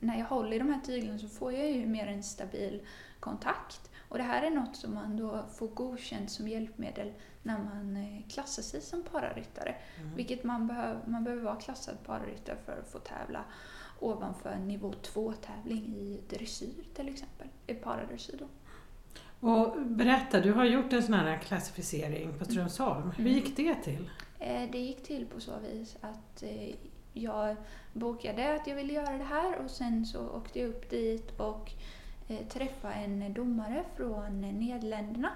när 0.00 0.18
jag 0.18 0.26
håller 0.26 0.52
i 0.52 0.58
de 0.58 0.68
här 0.68 0.80
tyglarna 0.80 1.18
så 1.18 1.28
får 1.28 1.52
jag 1.52 1.70
ju 1.70 1.86
mer 1.86 2.06
en 2.06 2.22
stabil 2.22 2.80
kontakt. 3.20 3.90
Och 4.08 4.18
det 4.18 4.24
här 4.24 4.42
är 4.42 4.50
något 4.50 4.76
som 4.76 4.94
man 4.94 5.16
då 5.16 5.44
får 5.54 5.68
godkänt 5.68 6.30
som 6.30 6.48
hjälpmedel 6.48 7.12
när 7.42 7.58
man 7.58 7.96
eh, 7.96 8.28
klassar 8.28 8.62
sig 8.62 8.80
som 8.80 9.02
pararyttare. 9.02 9.74
Mm. 10.00 10.14
Vilket 10.16 10.44
man, 10.44 10.66
behöver, 10.66 11.00
man 11.06 11.24
behöver 11.24 11.42
vara 11.44 11.56
klassad 11.56 11.96
pararyttare 12.06 12.56
för 12.64 12.72
att 12.78 12.88
få 12.92 12.98
tävla 12.98 13.44
ovanför 14.00 14.56
nivå 14.56 14.92
2-tävling 15.02 15.84
i 15.96 16.20
dressyr 16.28 16.84
till 16.94 17.08
exempel. 17.08 17.48
I 17.66 17.74
paradressyr 17.74 18.38
då. 18.38 18.46
Och 19.48 19.82
berätta, 19.86 20.40
du 20.40 20.52
har 20.52 20.64
gjort 20.64 20.92
en 20.92 21.02
sån 21.02 21.14
här 21.14 21.38
klassificering 21.38 22.38
på 22.38 22.44
Strömsholm. 22.44 23.10
Hur 23.10 23.26
Mm. 23.26 23.32
gick 23.32 23.56
det 23.56 23.74
till? 23.74 24.10
Eh, 24.38 24.70
Det 24.72 24.78
gick 24.78 25.02
till 25.02 25.26
på 25.26 25.40
så 25.40 25.52
vis 25.58 25.96
att 26.00 26.42
eh, 26.42 26.74
jag 27.12 27.56
bokade 27.92 28.54
att 28.54 28.66
jag 28.66 28.76
ville 28.76 28.92
göra 28.92 29.18
det 29.18 29.24
här 29.24 29.58
och 29.58 29.70
sen 29.70 30.06
så 30.06 30.28
åkte 30.28 30.60
jag 30.60 30.68
upp 30.68 30.90
dit 30.90 31.40
och 31.40 31.70
eh, 32.28 32.46
träffade 32.48 32.94
en 32.94 33.32
domare 33.32 33.84
från 33.96 34.40
Nederländerna, 34.40 35.30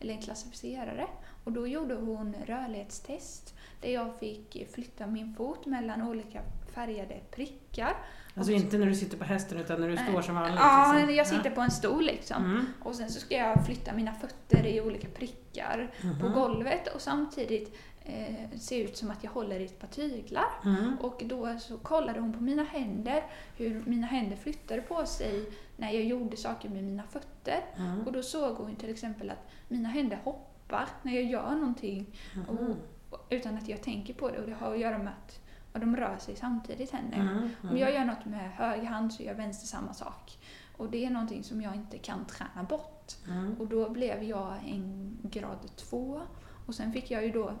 eller 0.00 0.14
en 0.14 0.22
klassificerare. 0.22 1.06
Och 1.44 1.52
då 1.52 1.66
gjorde 1.66 1.94
hon 1.94 2.34
rörlighetstest 2.46 3.54
där 3.80 3.90
jag 3.90 4.18
fick 4.20 4.66
flytta 4.74 5.06
min 5.06 5.34
fot 5.34 5.66
mellan 5.66 6.02
olika 6.02 6.40
färgade 6.74 7.20
prickar. 7.30 7.96
Alltså 8.34 8.52
Och- 8.52 8.58
inte 8.58 8.78
när 8.78 8.86
du 8.86 8.94
sitter 8.94 9.18
på 9.18 9.24
hästen 9.24 9.58
utan 9.58 9.80
när 9.80 9.88
du 9.88 9.96
står 9.96 10.22
som 10.22 10.34
vanligt? 10.34 10.58
Ja, 10.60 10.92
liksom. 10.96 11.14
jag 11.14 11.26
sitter 11.26 11.50
på 11.50 11.60
en 11.60 11.70
stol 11.70 12.04
liksom. 12.04 12.44
Mm. 12.44 12.66
Och 12.82 12.94
sen 12.94 13.10
så 13.10 13.20
ska 13.20 13.34
jag 13.36 13.66
flytta 13.66 13.92
mina 13.92 14.12
fötter 14.14 14.66
i 14.66 14.80
olika 14.80 15.08
prickar 15.08 15.90
på 16.20 16.26
Mhm. 16.26 16.32
golvet 16.34 16.94
och 16.94 17.00
samtidigt 17.00 17.76
eh, 18.04 18.58
se 18.58 18.82
ut 18.82 18.96
som 18.96 19.10
att 19.10 19.24
jag 19.24 19.30
håller 19.30 19.60
i 19.60 19.64
ett 19.64 19.80
par 19.80 19.88
tyglar. 19.88 20.44
Mm. 20.64 20.96
Och 21.00 21.22
då 21.24 21.58
så 21.58 21.78
kollade 21.78 22.20
hon 22.20 22.32
på 22.32 22.42
mina 22.42 22.64
händer, 22.64 23.24
hur 23.56 23.82
mina 23.86 24.06
händer 24.06 24.36
flyttade 24.36 24.82
på 24.82 25.06
sig 25.06 25.44
när 25.78 25.90
jag 25.90 26.04
gjorde 26.04 26.36
saker 26.36 26.68
med 26.68 26.84
mina 26.84 27.02
fötter. 27.02 27.60
Mm. 27.76 28.06
Och 28.06 28.12
då 28.12 28.22
såg 28.22 28.56
hon 28.56 28.76
till 28.76 28.90
exempel 28.90 29.30
att 29.30 29.48
mina 29.68 29.88
händer 29.88 30.20
hoppar 30.24 30.88
när 31.02 31.12
jag 31.12 31.24
gör 31.24 31.50
någonting 31.50 32.06
Mhm. 32.34 32.74
och, 33.10 33.18
utan 33.30 33.54
att 33.56 33.68
jag 33.68 33.82
tänker 33.82 34.14
på 34.14 34.30
det. 34.30 34.38
Och 34.38 34.46
det 34.46 34.54
har 34.54 34.72
att 34.74 34.80
göra 34.80 34.98
med 34.98 35.12
att 35.26 35.40
och 35.72 35.80
de 35.80 35.96
rör 35.96 36.16
sig 36.18 36.36
samtidigt 36.36 36.90
händerna. 36.90 37.30
Mm. 37.30 37.50
Om 37.70 37.76
jag 37.76 37.94
gör 37.94 38.04
något 38.04 38.24
med 38.24 38.50
höger 38.52 38.84
hand 38.84 39.12
så 39.12 39.22
gör 39.22 39.34
vänster 39.34 39.66
samma 39.66 39.94
sak. 39.94 40.38
Och 40.76 40.90
det 40.90 41.04
är 41.04 41.10
någonting 41.10 41.44
som 41.44 41.62
jag 41.62 41.74
inte 41.74 41.98
kan 41.98 42.24
träna 42.24 42.62
bort. 42.68 43.12
Mm. 43.28 43.54
Och 43.58 43.66
då 43.66 43.90
blev 43.90 44.22
jag 44.22 44.54
en 44.66 45.16
grad 45.22 45.58
två. 45.76 46.20
Och 46.66 46.74
sen 46.74 46.92
fick 46.92 47.10
jag 47.10 47.24
ju 47.24 47.32
då 47.32 47.52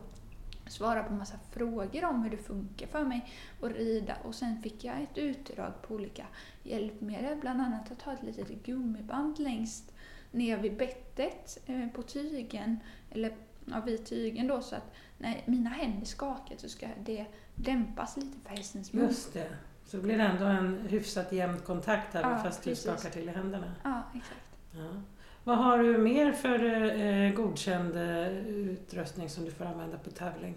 svara 0.66 1.02
på 1.02 1.12
massa 1.12 1.36
frågor 1.50 2.04
om 2.04 2.22
hur 2.22 2.30
det 2.30 2.36
funkar 2.36 2.86
för 2.86 3.04
mig 3.04 3.32
att 3.62 3.72
rida. 3.72 4.14
Och 4.24 4.34
sen 4.34 4.62
fick 4.62 4.84
jag 4.84 5.02
ett 5.02 5.18
utdrag 5.18 5.72
på 5.82 5.94
olika 5.94 6.26
hjälpmedel. 6.68 7.38
Bland 7.40 7.60
annat 7.60 7.92
att 7.92 8.02
ha 8.02 8.12
ett 8.12 8.22
litet 8.22 8.62
gummiband 8.62 9.38
längst 9.38 9.92
ner 10.30 10.58
vid 10.58 10.76
bettet 10.76 11.58
eh, 11.66 11.88
på 11.88 12.02
tygen. 12.02 12.78
Eller 13.10 13.32
ja, 13.64 13.80
vid 13.80 14.06
tygen 14.06 14.46
då 14.46 14.60
så 14.60 14.76
att 14.76 14.94
när 15.18 15.42
mina 15.46 15.70
händer 15.70 16.06
skakar 16.06 16.56
så 16.56 16.68
ska 16.68 16.86
det 17.04 17.26
dämpas 17.54 18.16
lite 18.16 18.38
för 18.44 18.56
hästens 18.56 18.92
mun. 18.92 19.04
Just 19.04 19.32
det. 19.32 19.48
Så 19.84 19.96
det 19.96 20.02
blir 20.02 20.18
ändå 20.18 20.44
en 20.44 20.86
hyfsat 20.88 21.32
jämn 21.32 21.58
kontakt 21.58 22.14
även 22.14 22.30
Ja, 22.30 22.38
fast 22.38 22.62
du 22.62 22.70
precis. 22.70 22.84
skakar 22.84 23.10
till 23.10 23.28
i 23.28 23.32
händerna. 23.32 23.74
Ja, 23.84 24.02
exakt. 24.14 24.40
Ja. 24.72 25.02
Vad 25.44 25.58
har 25.58 25.78
du 25.78 25.98
mer 25.98 26.32
för 26.32 26.64
eh, 27.00 27.32
godkänd 27.32 27.96
eh, 27.96 28.38
utrustning 28.46 29.28
som 29.28 29.44
du 29.44 29.50
får 29.50 29.64
använda 29.64 29.98
på 29.98 30.10
tävling? 30.10 30.54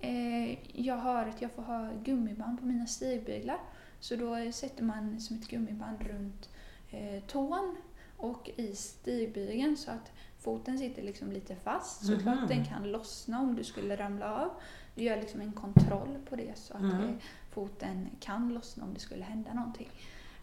Eh, 0.00 0.80
jag 0.86 0.96
har 0.96 1.26
att 1.26 1.42
jag 1.42 1.52
får 1.52 1.62
ha 1.62 1.90
gummiband 2.04 2.60
på 2.60 2.66
mina 2.66 2.86
stigbyglar 2.86 3.58
Så 4.00 4.16
då 4.16 4.52
sätter 4.52 4.84
man 4.84 5.20
som 5.20 5.36
ett 5.36 5.48
gummiband 5.48 5.98
runt 6.02 6.48
eh, 6.90 7.22
tån 7.26 7.76
och 8.16 8.50
i 8.56 8.74
stigbygeln 8.74 9.76
så 9.76 9.90
att 9.90 10.12
foten 10.38 10.78
sitter 10.78 11.02
liksom 11.02 11.32
lite 11.32 11.56
fast. 11.56 12.06
Så 12.06 12.12
Mhm. 12.12 12.28
att 12.28 12.48
den 12.48 12.64
kan 12.64 12.92
lossna 12.92 13.40
om 13.40 13.54
du 13.54 13.64
skulle 13.64 13.96
ramla 13.96 14.34
av. 14.42 14.50
Du 14.94 15.02
gör 15.04 15.16
liksom 15.20 15.40
en 15.40 15.52
kontroll 15.52 16.18
på 16.28 16.36
det 16.36 16.58
så 16.58 16.74
att 16.74 16.82
Mhm. 16.82 17.00
eh, 17.02 17.14
foten 17.50 18.08
kan 18.20 18.54
lossna 18.54 18.84
om 18.84 18.94
det 18.94 19.00
skulle 19.00 19.24
hända 19.24 19.54
någonting. 19.54 19.88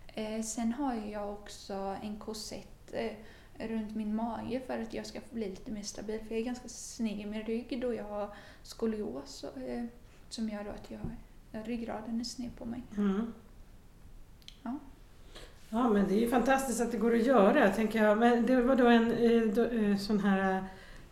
Eh, 0.07 0.41
sen 0.41 0.73
har 0.73 0.93
jag 0.95 1.33
också 1.33 1.73
en 2.03 2.19
korsett 2.19 2.93
eh, 2.93 3.11
runt 3.67 3.95
min 3.95 4.15
mage 4.15 4.59
för 4.67 4.79
att 4.81 4.93
jag 4.93 5.05
ska 5.05 5.19
bli 5.31 5.49
lite 5.49 5.71
mer 5.71 5.83
stabil. 5.83 6.19
För 6.19 6.31
jag 6.31 6.41
är 6.41 6.45
ganska 6.45 6.69
sned 6.69 7.19
i 7.19 7.25
min 7.25 7.43
rygg 7.43 7.81
då 7.81 7.93
jag 7.93 8.03
har 8.03 8.29
skolios 8.63 9.43
eh, 9.43 9.85
som 10.29 10.49
gör 10.49 10.65
att 10.65 10.91
jag, 10.91 11.01
ryggraden 11.67 12.19
är 12.19 12.23
sned 12.23 12.55
på 12.55 12.65
mig. 12.65 12.81
Mm. 12.97 13.33
Ja. 14.63 14.79
Ja, 15.69 15.89
men 15.89 16.07
det 16.07 16.13
är 16.13 16.19
ju 16.19 16.29
fantastiskt 16.29 16.81
att 16.81 16.91
det 16.91 16.97
går 16.97 17.15
att 17.15 17.25
göra, 17.25 17.69
tänker 17.69 18.03
jag. 18.03 18.17
Men 18.17 18.45
det 18.45 18.61
var 18.61 18.75
då 18.75 18.87
en 18.87 19.11
eh, 19.11 19.91
eh, 19.91 19.97
sån 19.97 20.19
här 20.19 20.63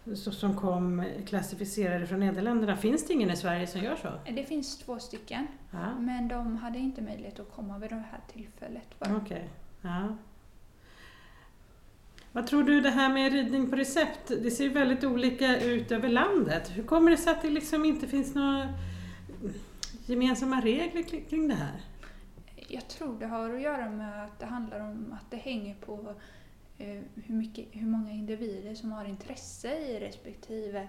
eh, 0.05 0.13
som 0.13 0.55
kom 0.55 1.03
klassificerade 1.25 2.07
från 2.07 2.19
Nederländerna. 2.19 2.77
Finns 2.77 3.07
det 3.07 3.13
ingen 3.13 3.29
i 3.29 3.35
Sverige 3.35 3.67
som 3.67 3.81
gör 3.81 3.95
så? 3.95 4.31
Det 4.31 4.43
finns 4.43 4.77
två 4.77 4.99
stycken, 4.99 5.47
Ja, 5.71 5.99
men 5.99 6.27
de 6.27 6.57
hade 6.57 6.79
inte 6.79 7.01
möjlighet 7.01 7.39
att 7.39 7.55
komma 7.55 7.77
vid 7.77 7.89
det 7.89 8.03
här 8.11 8.19
tillfället. 8.33 8.99
Bara. 8.99 9.15
okej. 9.15 9.49
Ja. 9.81 10.15
Vad 12.31 12.47
tror 12.47 12.63
du 12.63 12.81
det 12.81 12.89
här 12.89 13.13
med 13.13 13.33
ridning 13.33 13.69
på 13.69 13.75
recept? 13.75 14.27
Det 14.27 14.51
ser 14.51 14.63
ju 14.63 14.69
väldigt 14.69 15.03
olika 15.03 15.59
ut 15.61 15.91
över 15.91 16.09
landet. 16.09 16.71
Hur 16.75 16.83
kommer 16.83 17.11
det 17.11 17.17
sig 17.17 17.33
att 17.33 17.41
det 17.41 17.49
liksom 17.49 17.85
inte 17.85 18.07
finns 18.07 18.35
några 18.35 18.69
gemensamma 20.05 20.61
regler 20.61 21.03
kring 21.29 21.47
det 21.47 21.53
här? 21.55 21.81
Jag 22.67 22.87
tror 22.87 23.19
det 23.19 23.25
har 23.25 23.53
att 23.53 23.61
göra 23.61 23.89
med 23.89 24.23
att 24.23 24.39
det 24.39 24.45
handlar 24.45 24.79
om 24.79 25.15
att 25.19 25.31
det 25.31 25.37
hänger 25.37 25.75
på 25.75 26.13
eh, 26.77 27.01
hur, 27.15 27.35
mycket, 27.35 27.65
hur 27.71 27.87
många 27.87 28.11
individer 28.11 28.75
som 28.75 28.91
har 28.91 29.05
intresse 29.05 29.77
i 29.77 29.99
respektive 29.99 30.87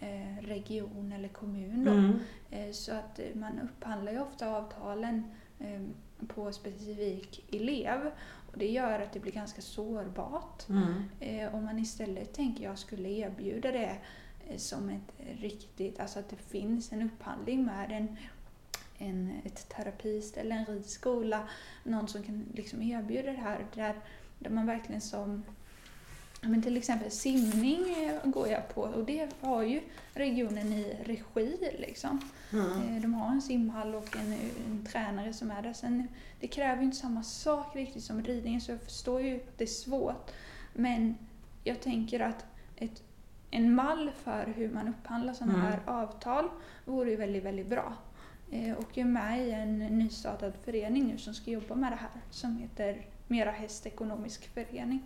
eh, 0.00 0.42
region 0.46 1.12
eller 1.12 1.28
kommun. 1.28 1.84
Då. 1.84 1.90
Mm. 1.90 2.18
Eh, 2.50 2.72
Så 2.72 2.92
att 2.92 3.20
man 3.34 3.60
upphandlar 3.60 4.12
ju 4.12 4.20
ofta 4.20 4.48
avtalen 4.48 5.22
eh, 5.58 5.82
på 6.26 6.52
specifik 6.52 7.54
elev 7.54 8.10
och 8.52 8.58
det 8.58 8.70
gör 8.70 9.00
att 9.00 9.12
det 9.12 9.20
blir 9.20 9.32
ganska 9.32 9.62
sårbart. 9.62 10.68
Mm. 10.68 11.54
Om 11.54 11.64
man 11.64 11.78
istället 11.78 12.32
tänker 12.32 12.64
jag 12.64 12.78
skulle 12.78 13.08
erbjuda 13.08 13.72
det 13.72 13.96
som 14.56 14.88
ett 14.88 15.26
riktigt, 15.40 16.00
alltså 16.00 16.18
att 16.18 16.28
det 16.28 16.36
finns 16.36 16.92
en 16.92 17.02
upphandling 17.02 17.64
med 17.64 17.92
en, 17.92 18.16
en, 18.98 19.40
ett 19.44 19.68
terapiställe, 19.68 20.54
en 20.54 20.64
ridskola, 20.64 21.48
någon 21.84 22.08
som 22.08 22.22
kan 22.22 22.44
liksom 22.54 22.82
erbjuda 22.82 23.32
det 23.32 23.38
här 23.38 23.66
där, 23.74 23.94
där 24.38 24.50
man 24.50 24.66
verkligen 24.66 25.00
som 25.00 25.42
men 26.46 26.62
till 26.62 26.76
exempel 26.76 27.10
simning 27.10 27.84
går 28.24 28.48
jag 28.48 28.74
på 28.74 28.80
och 28.80 29.04
det 29.04 29.28
har 29.40 29.62
ju 29.62 29.80
regionen 30.14 30.72
i 30.72 30.96
regi. 31.04 31.58
Liksom. 31.78 32.30
Mm. 32.52 33.00
De 33.02 33.14
har 33.14 33.30
en 33.30 33.42
simhall 33.42 33.94
och 33.94 34.16
en, 34.16 34.32
en 34.66 34.86
tränare 34.92 35.32
som 35.32 35.50
är 35.50 35.62
där. 35.62 35.72
Sen, 35.72 36.08
det 36.40 36.48
kräver 36.48 36.76
ju 36.76 36.84
inte 36.84 36.96
samma 36.96 37.22
sak 37.22 37.76
riktigt 37.76 38.04
som 38.04 38.22
ridningen 38.22 38.60
så 38.60 38.72
jag 38.72 38.80
förstår 38.80 39.20
ju 39.20 39.36
att 39.36 39.58
det 39.58 39.64
är 39.64 39.68
svårt. 39.68 40.30
Men 40.72 41.16
jag 41.64 41.80
tänker 41.80 42.20
att 42.20 42.44
ett, 42.76 43.02
en 43.50 43.74
mall 43.74 44.10
för 44.24 44.52
hur 44.56 44.70
man 44.70 44.88
upphandlar 44.88 45.34
sådana 45.34 45.54
Mm. 45.54 45.66
här 45.66 45.80
avtal 45.86 46.48
vore 46.84 47.10
ju 47.10 47.16
väldigt, 47.16 47.44
väldigt 47.44 47.66
bra. 47.66 47.94
Eh, 48.54 48.72
Och 48.76 48.88
jag 48.92 49.06
är 49.06 49.10
med 49.10 49.46
i 49.46 49.50
en 49.50 49.78
nystartad 49.78 50.52
förening 50.64 51.06
nu 51.08 51.18
som 51.18 51.34
ska 51.34 51.50
jobba 51.50 51.74
med 51.74 51.92
det 51.92 51.96
här 51.96 52.10
som 52.30 52.56
heter 52.56 53.06
Mera 53.28 53.50
Häst 53.50 53.86
Ekonomisk 53.86 54.48
Förening. 54.54 55.02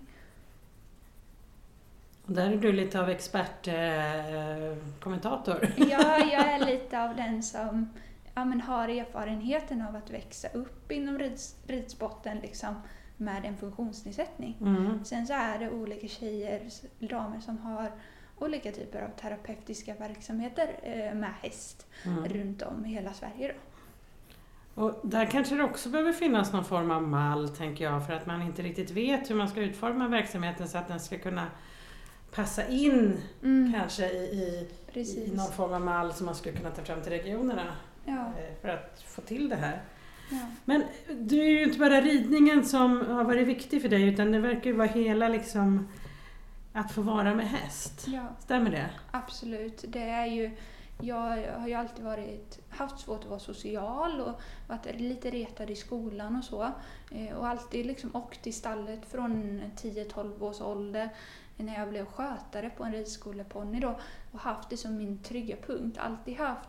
Och 2.27 2.33
där 2.33 2.51
är 2.51 2.57
du 2.57 2.73
lite 2.73 3.01
av 3.01 3.09
expertkommentator. 3.11 5.65
Eh. 5.65 5.71
Ja, 5.91 6.19
jag 6.19 6.49
är 6.49 6.67
lite 6.67 7.03
av 7.03 7.17
den 7.17 7.43
som 7.43 7.89
ja, 8.35 8.45
men 8.45 8.61
har 8.61 8.89
erfarenheten 8.89 9.83
av 9.83 9.97
att 9.97 10.11
växa 10.11 10.49
upp 10.49 10.93
inom 10.93 11.19
rids, 11.19 11.57
ridsporten 11.67 12.39
liksom, 12.39 12.75
med 13.17 13.45
en 13.45 13.57
funktionsnedsättning. 13.57 14.57
Mm. 14.61 15.05
Sen 15.05 15.27
så 15.27 15.33
är 15.33 15.59
det 15.59 15.71
olika 15.71 16.09
tjejer, 16.09 16.63
damer 16.99 17.41
som 17.41 17.59
har 17.59 17.93
olika 18.39 18.73
typer 18.73 19.03
av 19.03 19.09
terapeutiska 19.21 19.95
verksamheter 19.99 20.69
eh, 20.83 21.15
med 21.15 21.31
häst 21.43 21.87
Mm. 22.05 22.29
runt 22.29 22.63
om 22.63 22.87
i 22.87 22.89
hela 22.89 23.13
Sverige. 23.13 23.53
Då. 24.75 24.83
Och 24.83 25.01
där 25.03 25.27
kanske 25.27 25.55
det 25.55 25.63
också 25.65 25.89
behöver 25.89 26.13
finnas 26.13 26.53
någon 26.53 26.65
form 26.65 26.91
av 26.91 27.03
mall, 27.03 27.49
tänker 27.49 27.85
jag, 27.85 28.07
för 28.07 28.13
att 28.13 28.27
man 28.27 28.43
inte 28.43 28.63
riktigt 28.63 28.91
vet 28.91 29.31
hur 29.31 29.35
man 29.35 29.49
ska 29.49 29.61
utforma 29.61 30.09
verksamheten 30.09 30.69
så 30.69 30.79
att 30.79 30.89
den 30.89 31.01
ska 31.01 31.19
kunna 31.19 31.47
passa 32.35 32.69
in 32.69 33.21
kanske 33.75 34.07
i, 34.11 34.69
i, 34.95 35.33
någon 35.37 35.53
form 35.53 35.73
av 35.73 35.81
mall 35.81 36.13
som 36.13 36.27
man 36.27 36.35
skulle 36.35 36.57
kunna 36.57 36.71
ta 36.71 36.83
fram 36.83 37.03
till 37.03 37.13
regionerna 37.13 37.73
Ja, 38.05 38.13
eh, 38.39 38.61
för 38.63 38.69
att 38.69 39.03
få 39.07 39.21
till 39.21 39.49
det 39.49 39.57
här. 39.57 39.83
ja. 40.31 40.37
Men 40.65 40.83
det 41.21 41.37
är 41.41 41.51
ju 41.51 41.63
inte 41.63 41.79
bara 41.79 42.01
ridningen 42.01 42.65
som 42.65 43.07
har 43.07 43.25
varit 43.25 43.47
viktig 43.49 43.83
för 43.83 43.89
dig 43.89 44.03
utan 44.09 44.33
det 44.33 44.39
verkar 44.39 44.71
ju 44.71 44.77
vara 44.77 44.89
hela 44.89 45.29
liksom 45.29 45.89
att 46.79 46.93
få 46.93 47.03
vara 47.03 47.35
med 47.35 47.49
häst. 47.49 48.05
ja. 48.09 48.23
Stämmer 48.41 48.71
det? 48.71 48.91
Absolut. 49.11 49.85
Det 49.89 50.03
är 50.03 50.27
ju, 50.27 50.57
jag 51.01 51.17
har 51.59 51.69
ju 51.69 51.75
alltid 51.75 52.05
varit, 52.05 52.59
haft 52.71 52.99
svårt 53.01 53.21
att 53.25 53.31
vara 53.31 53.41
social 53.41 54.21
och 54.21 54.41
varit 54.69 55.01
lite 55.01 55.31
retad 55.31 55.71
i 55.71 55.77
skolan 55.77 56.37
och 56.37 56.45
så. 56.45 56.71
Eh, 57.11 57.37
Och 57.37 57.49
alltid 57.49 57.87
liksom 57.87 58.17
åkt 58.17 58.43
till 58.43 58.55
stallet 58.55 59.01
från 59.11 59.61
10-12 59.77 60.43
års 60.43 60.61
ålder 60.61 61.09
när 61.57 61.79
jag 61.79 61.89
blev 61.89 62.07
skötare 62.07 62.71
på 62.71 62.85
en 62.85 62.93
ridskoleponny 62.93 63.81
då 63.81 63.99
och 64.33 64.41
haft 64.41 64.71
det 64.71 64.77
som 64.77 64.97
min 64.97 65.19
trygga 65.19 65.57
punkt. 65.67 65.99
Alltid 65.99 66.37
haft 66.37 66.69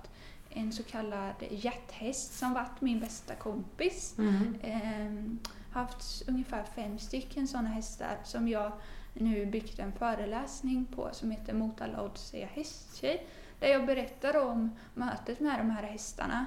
en 0.49 0.71
så 0.73 0.83
kallad 0.83 1.33
hjärthäst 1.49 2.37
som 2.39 2.53
varit 2.53 2.81
min 2.81 2.99
bästa 2.99 3.35
kompis. 3.35 4.15
Mm. 4.17 4.55
Ehm, 4.63 5.39
haft 5.71 6.23
ungefär 6.27 6.63
fem 6.63 6.99
stycken 6.99 7.47
sådana 7.47 7.69
hästar 7.69 8.17
som 8.23 8.47
jag 8.47 8.71
nu 9.13 9.45
byggt 9.45 9.79
en 9.79 9.91
föreläsning 9.91 10.85
på 10.85 11.09
som 11.11 11.31
heter 11.31 11.53
Mot 11.53 11.81
alla 11.81 12.03
odds 12.03 12.33
är 12.33 12.39
jag 12.39 12.47
hästtjej. 12.47 13.27
Där 13.59 13.67
jag 13.67 13.85
berättar 13.85 14.37
om 14.37 14.75
mötet 14.93 15.39
med 15.39 15.59
de 15.59 15.69
här 15.69 15.83
hästarna 15.83 16.45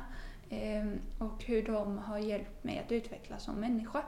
ehm, 0.50 0.98
och 1.18 1.44
hur 1.44 1.62
de 1.62 1.98
har 1.98 2.18
hjälpt 2.18 2.64
mig 2.64 2.82
att 2.86 2.92
utvecklas 2.92 3.44
som 3.44 3.54
människa. 3.54 4.02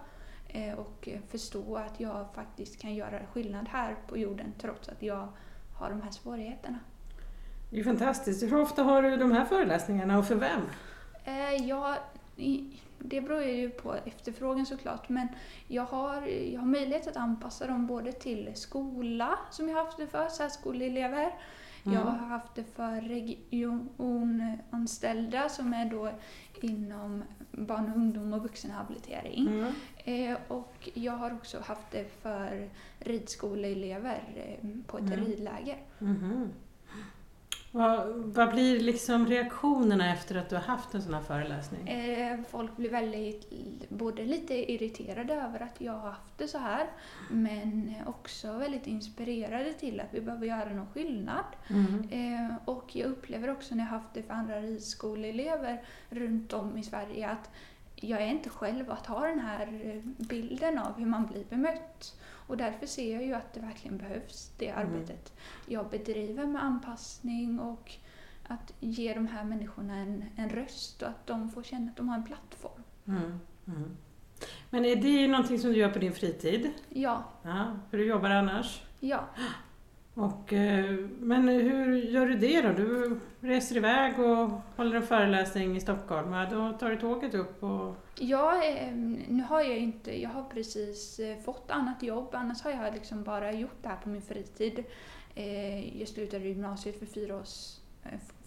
Eh, 0.48 0.78
och 0.78 1.08
förstå 1.28 1.76
att 1.76 2.00
jag 2.00 2.26
faktiskt 2.34 2.80
kan 2.80 2.94
göra 2.94 3.26
skillnad 3.32 3.68
här 3.68 3.96
på 4.08 4.18
jorden 4.18 4.52
trots 4.58 4.88
att 4.88 5.02
jag 5.02 5.28
har 5.74 5.90
de 5.90 6.02
här 6.02 6.10
svårigheterna. 6.10 6.78
Det 7.70 7.80
är 7.80 7.84
fantastiskt. 7.84 8.42
Hur 8.42 8.60
ofta 8.60 8.82
har 8.82 9.02
du 9.02 9.16
de 9.16 9.32
här 9.32 9.44
föreläsningarna 9.44 10.18
och 10.18 10.26
för 10.26 10.34
vem? 10.34 10.60
Eh, 11.24 11.66
jag, 11.68 11.96
det 12.98 13.20
beror 13.20 13.42
ju 13.42 13.70
på 13.70 13.94
efterfrågan 13.94 14.66
såklart, 14.66 15.08
men 15.08 15.28
jag 15.68 15.82
har, 15.84 16.22
jag 16.26 16.60
har 16.60 16.66
möjlighet 16.66 17.06
att 17.06 17.16
anpassa 17.16 17.66
dem 17.66 17.86
både 17.86 18.12
till 18.12 18.50
skola, 18.54 19.38
som 19.50 19.68
jag 19.68 19.76
har 19.76 19.84
haft 19.84 19.96
det 19.98 20.06
för, 20.06 20.28
särskoleelever. 20.28 21.30
Jag 21.86 21.94
Mm. 21.94 22.06
har 22.06 22.16
haft 22.26 22.54
det 22.54 22.64
för 22.64 23.00
regionanställda 23.00 25.48
som 25.48 25.72
är 25.72 25.90
då 25.90 26.10
inom 26.60 27.22
barn 27.50 27.90
och 27.90 27.96
ungdom 27.96 28.32
och 28.32 28.42
vuxenhabilitering. 28.42 29.48
Mm. 29.48 29.72
Eh, 30.32 30.38
och 30.48 30.88
jag 30.94 31.12
har 31.12 31.32
också 31.32 31.60
haft 31.60 31.90
det 31.90 32.04
för 32.22 32.68
ridskoleelever 32.98 34.22
eh, 34.36 34.68
på 34.86 34.98
ett 34.98 35.04
Mm. 35.04 35.24
ridläger. 35.24 35.78
Mhm. 35.98 36.48
Vad, 37.76 38.06
vad 38.08 38.50
blir 38.50 38.80
liksom 38.80 39.26
reaktionerna 39.26 40.12
efter 40.12 40.34
att 40.36 40.48
du 40.48 40.56
har 40.56 40.62
haft 40.62 40.94
en 40.94 41.02
sån 41.02 41.14
här 41.14 41.20
föreläsning? 41.20 41.88
Eh, 41.88 42.38
folk 42.50 42.76
blir 42.76 42.90
väldigt, 42.90 43.50
både 43.88 44.24
lite 44.24 44.72
irriterade 44.72 45.34
över 45.34 45.62
att 45.62 45.80
jag 45.80 45.92
har 45.92 46.10
haft 46.10 46.38
det 46.38 46.48
så 46.48 46.58
här, 46.58 46.86
men 47.30 47.94
också 48.06 48.52
väldigt 48.52 48.86
inspirerade 48.86 49.72
till 49.72 50.00
att 50.00 50.14
vi 50.14 50.20
behöver 50.20 50.46
göra 50.46 50.72
någon 50.72 50.86
skillnad. 50.86 51.44
Mm. 51.68 52.08
Eh, 52.10 52.56
och 52.64 52.96
jag 52.96 53.06
upplever 53.10 53.50
också 53.50 53.74
när 53.74 53.84
jag 53.84 53.90
har 53.90 53.98
haft 53.98 54.14
det 54.14 54.22
för 54.22 54.34
andra 54.34 54.60
ridskoleelever 54.60 55.82
runt 56.10 56.52
om 56.52 56.78
i 56.78 56.82
Sverige 56.82 57.28
att 57.30 57.50
jag 57.96 58.22
är 58.22 58.26
inte 58.26 58.50
själv 58.50 58.90
att 58.90 59.06
ha 59.06 59.26
den 59.26 59.40
här 59.40 59.66
eh, 59.84 60.26
bilden 60.26 60.78
av 60.78 60.98
hur 60.98 61.06
man 61.06 61.26
blir 61.26 61.44
bemött. 61.44 62.14
Och 62.46 62.56
därför 62.56 62.86
ser 62.86 63.12
jag 63.14 63.24
ju 63.24 63.34
att 63.34 63.52
det 63.54 63.60
verkligen 63.60 63.96
behövs, 63.98 64.50
det 64.58 64.68
Mm. 64.68 64.86
arbetet 64.94 65.32
jag 65.66 65.90
bedriver 65.90 66.46
med 66.46 66.64
anpassning 66.64 67.60
och 67.60 67.92
att 68.48 68.72
ge 68.80 69.14
de 69.14 69.26
här 69.26 69.44
människorna 69.44 69.96
en, 69.96 70.24
en 70.36 70.48
röst 70.48 71.02
och 71.02 71.08
att 71.08 71.26
de 71.26 71.50
får 71.50 71.62
känna 71.62 71.90
att 71.90 71.96
de 71.96 72.08
har 72.08 72.16
en 72.16 72.24
plattform. 72.24 72.82
Mm. 73.06 73.40
Mm. 73.66 73.96
Men 74.70 74.84
är 74.84 74.96
det 74.96 75.28
någonting 75.28 75.58
som 75.58 75.70
du 75.72 75.76
gör 75.78 75.90
på 75.90 75.98
din 75.98 76.12
fritid? 76.12 76.70
Ja, 76.88 77.24
Ja, 77.42 77.76
för 77.90 77.96
du 77.98 78.06
jobbar 78.06 78.30
annars? 78.30 78.82
ja. 79.00 79.24
Och, 80.14 80.52
eh, 80.52 80.96
men 81.18 81.48
hur 81.48 81.96
gör 81.96 82.26
du 82.26 82.34
det 82.34 82.62
då? 82.62 82.72
Du 82.72 83.20
reser 83.40 83.76
iväg 83.76 84.20
och 84.20 84.50
håller 84.76 84.96
en 84.96 85.06
föreläsning 85.06 85.76
i 85.76 85.80
Stockholm. 85.80 86.30
Då 86.50 86.72
tar 86.72 86.90
du 86.90 86.96
tåget 86.96 87.34
upp 87.34 87.62
och... 87.62 87.94
Ja, 88.18 88.62
ehm, 88.64 89.12
nu 89.28 89.42
har 89.42 89.60
jag 89.60 89.78
inte, 89.78 90.22
jag 90.22 90.30
har 90.30 90.44
precis 90.44 91.18
eh, 91.18 91.38
fått 91.38 91.70
annat 91.70 92.02
jobb, 92.02 92.28
annars 92.32 92.62
har 92.62 92.70
jag 92.70 92.94
liksom 92.94 93.22
bara 93.22 93.52
gjort 93.52 93.82
det 93.82 93.88
här 93.88 93.96
på 93.96 94.08
min 94.08 94.22
fritid. 94.22 94.84
Eh, 95.34 95.98
jag 95.98 96.08
slutade 96.08 96.44
gymnasiet 96.44 96.98
för 96.98 97.06
fyra, 97.06 97.36
års, 97.36 97.76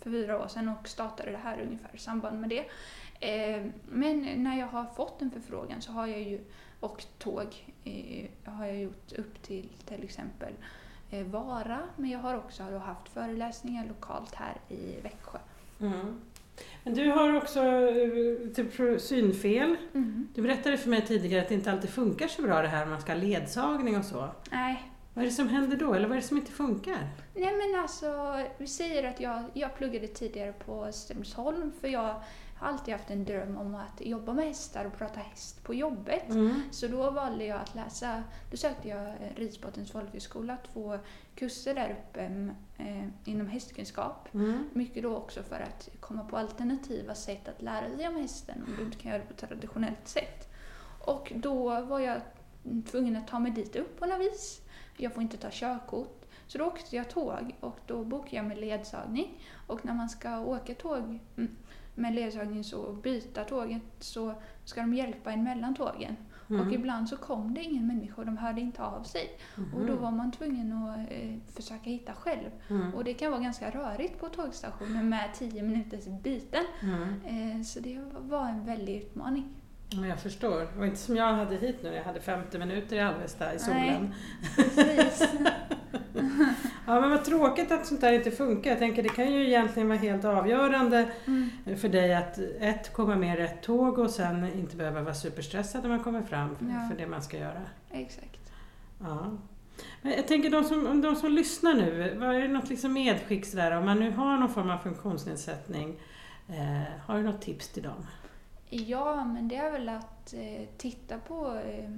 för 0.02 0.12
fyra 0.12 0.44
år 0.44 0.48
sedan 0.48 0.70
och 0.70 0.88
startade 0.88 1.32
det 1.32 1.38
här 1.38 1.62
ungefär 1.62 1.90
i 1.94 1.98
samband 1.98 2.42
med 2.42 2.50
det. 2.50 2.66
Ehm, 3.20 3.74
men 3.90 4.44
när 4.44 4.60
jag 4.60 4.68
har 4.68 4.86
fått 4.86 5.22
en 5.22 5.32
förfrågan 5.32 5.82
så 5.82 5.92
har 5.92 6.08
jag 6.08 6.22
ju 6.22 6.40
åkt 6.82 7.20
tåg. 7.20 7.74
har 8.44 8.66
jag 8.66 8.80
gjort 8.80 9.14
upp 9.14 9.42
till 9.42 9.70
till 9.86 10.04
exempel 10.04 10.54
vara, 11.10 11.80
men 11.96 12.10
jag 12.10 12.20
har 12.20 12.36
också 12.36 12.64
då 12.72 12.78
haft 12.78 13.10
föreläsningar 13.10 13.86
lokalt 13.88 14.36
här 14.36 14.58
i 14.70 15.02
Växjö. 15.04 15.38
Mm. 15.82 16.22
Men 16.84 16.94
du 16.94 17.12
har 17.12 17.36
också 17.38 17.60
eh, 17.60 18.50
typ 18.56 19.02
synfel. 19.02 19.76
Mm. 19.94 20.28
Du 20.36 20.42
berättade 20.42 20.78
för 20.78 20.90
mig 20.90 21.06
tidigare 21.06 21.42
att 21.42 21.50
det 21.50 21.56
inte 21.56 21.72
alltid 21.72 21.90
funkar 21.90 22.28
så 22.28 22.42
bra 22.42 22.62
det 22.62 22.68
här 22.68 22.84
om 22.84 22.90
man 22.90 23.02
ska 23.02 23.14
ha 23.14 23.20
ledsagning 23.20 23.98
och 23.98 24.06
så. 24.06 24.30
Nej, 24.52 24.92
Vad 25.14 25.26
är 25.26 25.30
det 25.30 25.36
som 25.36 25.48
händer 25.48 25.78
då? 25.78 25.94
Eller 25.94 26.08
vad 26.08 26.18
är 26.18 26.22
det 26.22 26.28
som 26.28 26.38
inte 26.38 26.52
funkar? 26.52 27.10
Nej 27.36 27.54
men 27.54 27.82
alltså, 27.82 28.40
vi 28.58 28.68
säger 28.68 29.10
att 29.10 29.20
jag, 29.20 29.44
jag 29.54 29.76
pluggade 29.78 30.08
tidigare 30.08 30.54
på 30.54 30.92
Strömsholm 30.92 31.72
för 31.82 31.88
jag 31.88 32.16
har 32.60 32.68
alltid 32.68 32.94
haft 32.94 33.10
en 33.10 33.26
dröm 33.26 33.58
om 33.58 33.76
att 33.76 34.02
jobba 34.06 34.34
med 34.34 34.46
hästar 34.46 34.86
och 34.86 34.98
prata 34.98 35.20
häst 35.20 35.64
på 35.64 35.74
jobbet. 35.74 36.30
Mm. 36.30 36.62
Så 36.72 36.88
då 36.88 37.12
valde 37.12 37.46
jag 37.46 37.62
att 37.62 37.76
läsa, 37.76 38.24
då 38.52 38.58
sökte 38.58 38.88
jag 38.88 39.14
Ridsportens 39.36 39.92
folkhögskola, 39.92 40.58
två 40.74 41.00
kurser 41.36 41.76
där 41.76 41.92
uppe 41.92 42.22
mm, 42.22 42.52
eh, 42.78 43.10
inom 43.26 43.48
hästkunskap. 43.48 44.34
Mm. 44.34 44.70
Mycket 44.74 45.04
då 45.04 45.16
också 45.16 45.44
för 45.44 45.60
att 45.60 45.90
komma 46.00 46.24
på 46.24 46.38
alternativa 46.38 47.16
sätt 47.16 47.48
att 47.48 47.62
lära 47.62 47.98
sig 47.98 48.08
om 48.08 48.16
hästen 48.16 48.64
om 48.68 48.76
du 48.78 48.84
inte 48.84 48.98
kan 48.98 49.12
göra 49.12 49.22
det 49.22 49.28
på 49.28 49.48
traditionellt 49.48 50.08
sätt. 50.08 50.54
Och 51.06 51.32
då 51.36 51.82
var 51.82 52.00
jag 52.00 52.22
tvungen 52.92 53.16
att 53.16 53.28
ta 53.28 53.40
mig 53.40 53.52
dit 53.52 53.76
upp 53.76 54.00
på 54.00 54.06
något 54.06 54.20
vis. 54.20 54.62
Jag 54.98 55.14
får 55.14 55.24
inte 55.24 55.38
ta 55.38 55.48
körkort. 55.52 56.26
Så 56.48 56.58
då 56.58 56.66
åkte 56.66 56.96
jag 56.96 57.10
tåg 57.10 57.56
och 57.60 57.80
då 57.86 58.04
bokade 58.04 58.36
jag 58.36 58.46
med 58.46 58.58
ledsagning. 58.58 59.44
Och 59.68 59.86
när 59.86 59.94
man 59.94 60.10
ska 60.10 60.40
åka 60.40 60.74
tåg 60.74 61.20
mm, 61.38 61.56
med 61.98 62.16
ledsagning 62.16 62.64
så 62.64 62.94
byta 62.94 63.44
tåget 63.44 63.82
så 64.00 64.34
ska 64.66 64.82
de 64.82 64.94
hjälpa 64.94 65.32
en 65.32 65.44
mellan 65.44 65.76
tågen. 65.76 66.16
Mm. 66.50 66.68
Och 66.68 66.74
ibland 66.74 67.10
så 67.10 67.18
kom 67.18 67.54
det 67.54 67.62
ingen 67.62 67.88
människa 67.88 68.14
och 68.18 68.26
de 68.26 68.38
hörde 68.38 68.62
inte 68.62 68.84
av 68.84 69.04
sig. 69.04 69.38
Och 69.76 69.86
då 69.86 69.96
var 69.96 70.12
man 70.12 70.32
tvungen 70.32 70.74
att 70.74 71.12
eh, 71.12 71.54
försöka 71.56 71.90
hitta 71.90 72.14
själv. 72.14 72.50
Mm. 72.70 72.94
Och 72.94 73.04
det 73.04 73.14
kan 73.14 73.32
vara 73.32 73.42
ganska 73.42 73.70
rörigt 73.70 74.20
på 74.20 74.30
tågstationen 74.30 75.10
med 75.10 75.30
10 75.34 75.64
minuters 75.64 76.06
byten. 76.24 76.64
Mm. 76.82 77.58
Eh, 77.58 77.64
så 77.64 77.80
det 77.80 78.00
var 78.20 78.50
en 78.50 78.66
väldig 78.66 78.96
utmaning. 78.96 79.56
Ja, 79.90 80.08
Jag 80.08 80.20
förstår. 80.20 80.60
Det 80.60 80.80
var 80.80 80.86
inte 80.86 80.98
som 80.98 81.16
jag 81.16 81.34
hade 81.34 81.56
hit 81.56 81.80
nu. 81.84 81.94
Jag 81.94 82.04
hade 82.04 82.22
50 82.22 82.58
minuter 82.58 82.96
i 82.96 83.00
Alvesta 83.00 83.54
i 83.54 83.60
solen. 83.60 84.14
Precis. 84.56 85.30
Ja, 86.88 87.02
men 87.02 87.10
vad 87.10 87.26
tråkigt 87.26 87.72
att 87.72 87.86
sånt 87.86 88.02
där 88.02 88.12
inte 88.14 88.32
funkar. 88.32 88.70
Jag 88.70 88.80
tänker 88.80 89.04
det 89.04 89.10
kan 89.10 89.32
ju 89.34 89.48
egentligen 89.48 89.88
vara 89.88 89.98
helt 90.00 90.26
avgörande 90.26 91.12
Mm. 91.26 91.50
för 91.78 91.90
dig 91.90 92.16
att 92.16 92.38
ett, 92.60 92.94
komma 92.94 93.16
med 93.16 93.38
rätt 93.38 93.62
tåg 93.64 94.00
och 94.00 94.10
sen 94.10 94.54
inte 94.54 94.76
behöva 94.76 95.02
vara 95.02 95.14
superstressad 95.14 95.82
när 95.82 95.90
man 95.90 96.00
kommer 96.04 96.22
fram 96.22 96.56
för, 96.56 96.66
Ja. 96.66 96.90
för 96.92 96.98
det 96.98 97.08
man 97.08 97.22
ska 97.22 97.38
göra. 97.38 97.62
Exakt. 97.92 98.52
Ja. 99.00 99.32
Men 100.02 100.12
jag 100.12 100.28
tänker 100.28 100.50
de 100.50 100.64
som, 100.64 101.02
de 101.02 101.16
som 101.16 101.32
lyssnar 101.32 101.74
nu, 101.74 102.16
vad 102.20 102.36
är 102.36 102.42
det 102.42 102.48
något 102.48 102.70
liksom 102.70 102.94
medskick 102.94 103.46
sådär, 103.46 103.78
om 103.78 103.86
man 103.86 104.00
nu 104.00 104.12
har 104.12 104.38
någon 104.38 104.50
form 104.50 104.70
av 104.70 104.78
funktionsnedsättning, 104.78 106.00
eh, 106.50 106.82
har 107.06 107.18
du 107.18 107.24
något 107.24 107.42
tips 107.42 107.70
till 107.70 107.84
dem? 107.84 108.06
Ja, 108.70 109.26
men 109.26 109.48
det 109.48 109.56
är 109.56 109.72
väl 109.72 109.90
att 109.90 110.34
eh, 110.34 110.68
titta 110.78 111.18
på 111.18 111.56
eh, 111.66 111.90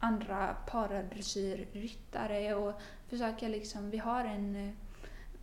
andra 0.00 0.56
paradressyrryttare 0.70 2.54
och 2.54 2.80
försöka 3.08 3.48
liksom, 3.48 3.90
vi 3.90 3.98
har 3.98 4.24
en 4.24 4.56
eh, 4.68 4.72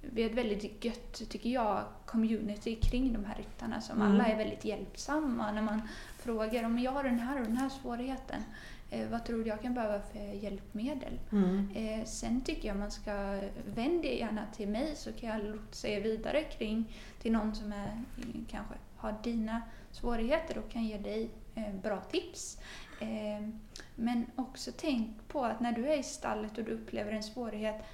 vi 0.02 0.24
har 0.24 0.30
ett 0.30 0.36
väldigt 0.36 0.86
gött, 0.86 1.30
tycker 1.30 1.50
jag, 1.50 1.84
community 2.06 2.76
kring 2.76 3.14
de 3.14 3.26
här 3.26 3.36
ryttarna 3.36 3.82
som 3.82 4.02
Mm. 4.02 4.12
alla 4.14 4.26
är 4.26 4.38
väldigt 4.38 4.66
hjälpsamma 4.66 5.52
när 5.52 5.62
man 5.62 5.82
frågar 6.20 6.64
om 6.64 6.80
jag 6.80 6.92
har 6.92 7.04
den 7.04 7.20
här 7.20 7.40
och 7.40 7.46
den 7.48 7.58
här 7.58 7.70
svårigheten. 7.70 8.44
Eh, 8.90 9.10
vad 9.10 9.26
tror 9.26 9.44
du 9.44 9.50
jag 9.50 9.62
kan 9.62 9.74
behöva 9.74 10.02
för 10.02 10.20
hjälpmedel? 10.20 11.20
Mm. 11.32 11.70
Eh, 11.76 12.06
sen 12.06 12.42
tycker 12.42 12.68
jag 12.68 12.78
man 12.78 12.92
ska 12.92 13.40
vända 13.76 14.08
gärna 14.08 14.42
till 14.56 14.68
mig 14.68 14.96
så 14.96 15.12
kan 15.12 15.30
jag 15.30 15.44
lotsa 15.44 15.88
er 15.88 16.02
vidare 16.02 16.44
kring 16.44 16.98
till 17.22 17.32
någon 17.32 17.56
som 17.56 17.72
är, 17.74 17.86
eh, 18.18 18.24
kanske 18.50 18.74
har 18.96 19.16
dina 19.24 19.62
svårigheter 19.92 20.58
och 20.58 20.70
kan 20.72 20.84
ge 20.86 20.98
dig 20.98 21.30
eh, 21.56 21.74
bra 21.84 22.02
tips. 22.02 22.58
Eh, 23.00 23.48
men 23.96 24.26
också 24.36 24.72
tänk 24.78 25.28
på 25.28 25.46
att 25.46 25.60
när 25.60 25.72
du 25.72 25.88
är 25.88 25.98
i 25.98 26.04
stallet 26.04 26.58
och 26.58 26.64
du 26.64 26.72
upplever 26.72 27.12
en 27.12 27.24
svårighet 27.24 27.86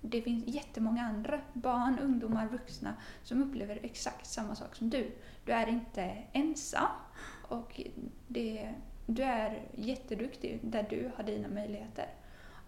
det 0.00 0.22
finns 0.22 0.44
jättemånga 0.46 1.02
andra 1.02 1.40
barn, 1.52 1.98
ungdomar, 1.98 2.48
vuxna 2.48 2.94
som 3.22 3.42
upplever 3.42 3.78
exakt 3.82 4.26
samma 4.26 4.54
sak 4.54 4.76
som 4.76 4.90
du. 4.90 5.12
Du 5.44 5.52
är 5.52 5.66
inte 5.66 6.16
ensam 6.32 6.90
och 7.48 7.80
det, 8.28 8.74
du 9.06 9.22
är 9.22 9.62
jätteduktig 9.74 10.58
där 10.62 10.86
du 10.90 11.10
har 11.16 11.24
dina 11.24 11.48
möjligheter. 11.48 12.06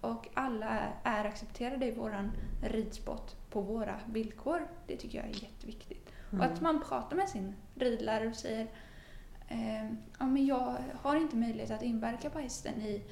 Och 0.00 0.28
alla 0.34 0.66
är, 0.66 0.92
är 1.04 1.24
accepterade 1.24 1.86
i 1.86 1.90
våran 1.90 2.32
ridsport 2.62 3.50
på 3.50 3.60
våra 3.60 4.00
villkor. 4.06 4.66
Det 4.86 4.96
tycker 4.96 5.18
jag 5.18 5.26
är 5.26 5.42
jätteviktigt. 5.42 6.08
Och 6.26 6.34
Mm. 6.34 6.52
att 6.52 6.60
man 6.60 6.82
pratar 6.88 7.16
med 7.16 7.28
sin 7.28 7.54
ridlärare 7.74 8.28
och 8.28 8.36
säger 8.36 8.66
eh, 9.48 9.84
ja, 10.18 10.26
men 10.26 10.46
jag 10.46 10.76
har 11.02 11.16
inte 11.16 11.36
möjlighet 11.36 11.70
att 11.70 11.82
inverka 11.82 12.30
på 12.30 12.38
hästen 12.38 12.80
i, 12.82 13.02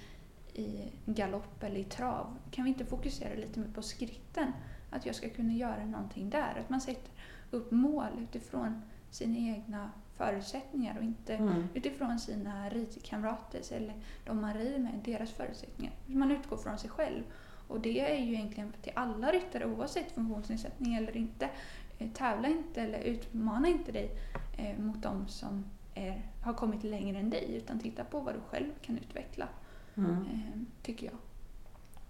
i 0.55 0.93
galopp 1.07 1.63
eller 1.63 1.77
i 1.81 1.85
trav. 1.85 2.37
Kan 2.51 2.65
vi 2.65 2.71
inte 2.71 2.85
fokusera 2.85 3.35
lite 3.35 3.61
mer 3.61 3.69
på 3.75 3.83
skritten? 3.83 4.53
Att 4.91 5.07
jag 5.07 5.15
ska 5.15 5.31
kunna 5.31 5.53
göra 5.53 5.85
någonting 5.85 6.31
där. 6.31 6.57
Att 6.61 6.71
man 6.71 6.81
sätter 6.81 7.11
upp 7.51 7.71
mål 7.71 8.09
utifrån 8.21 8.83
sina 9.11 9.39
egna 9.39 9.91
förutsättningar 10.17 10.97
och 10.99 11.05
inte 11.05 11.35
Mm. 11.35 11.69
utifrån 11.75 12.19
sina 12.19 12.69
ridkamraters 12.69 13.73
eller 13.73 13.95
de 14.27 14.41
man 14.41 14.55
rider 14.55 14.79
med, 14.79 15.01
deras 15.05 15.31
förutsättningar. 15.31 15.93
Man 16.07 16.31
utgår 16.31 16.57
från 16.57 16.79
sig 16.79 16.91
själv. 16.91 17.23
Och 17.69 17.81
det 17.81 18.01
är 18.01 18.19
ju 18.25 18.35
egentligen 18.35 18.73
till 18.83 18.93
alla 18.97 19.31
ryttare 19.33 19.67
oavsett 19.67 20.13
funktionsnedsättning 20.13 20.95
eller 20.95 21.17
inte. 21.17 21.49
Eh, 21.99 22.09
Tävla 22.11 22.49
inte 22.49 22.83
eller 22.83 22.99
utmana 23.01 23.69
inte 23.69 23.93
dig 23.93 24.11
eh, 24.59 24.79
mot 24.79 25.03
de 25.03 25.29
som 25.29 25.65
är, 25.95 26.23
har 26.43 26.55
kommit 26.55 26.85
längre 26.85 27.19
än 27.19 27.31
dig 27.31 27.55
utan 27.57 27.79
titta 27.79 28.05
på 28.05 28.21
vad 28.21 28.35
du 28.35 28.41
själv 28.51 28.71
kan 28.83 28.99
utveckla, 28.99 29.49
Mm. 29.95 30.11
eh, 30.13 30.61
tycker 30.83 31.07
jag. 31.07 31.15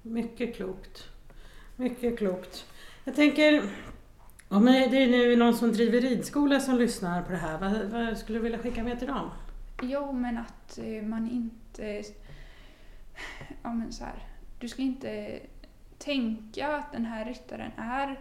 Mycket 0.02 0.56
klokt. 0.56 1.08
Mycket 1.76 2.18
klokt. 2.18 2.66
Jag 3.04 3.14
tänker, 3.14 3.62
om 4.48 4.64
det 4.64 5.02
är 5.02 5.06
nu 5.10 5.36
någon 5.36 5.54
som 5.54 5.72
driver 5.72 6.00
ridskola 6.00 6.60
som 6.60 6.78
lyssnar 6.78 7.22
på 7.22 7.30
det 7.32 7.38
här, 7.38 7.58
vad, 7.58 7.72
vad 7.84 8.18
skulle 8.18 8.38
du 8.38 8.42
vilja 8.42 8.58
skicka 8.58 8.82
med 8.84 8.98
till 8.98 9.08
dem? 9.08 9.30
Jo, 9.82 10.12
men 10.12 10.38
att 10.38 10.78
eh, 10.78 11.02
man 11.02 11.30
inte... 11.30 12.02
Ja, 13.62 13.72
men 13.72 13.92
så 13.92 14.04
här. 14.04 14.24
Du 14.58 14.68
ska 14.68 14.82
inte 14.82 15.40
tänka 15.98 16.76
att 16.76 16.92
den 16.92 17.04
här 17.04 17.24
ryttaren 17.24 17.70
är... 17.76 18.20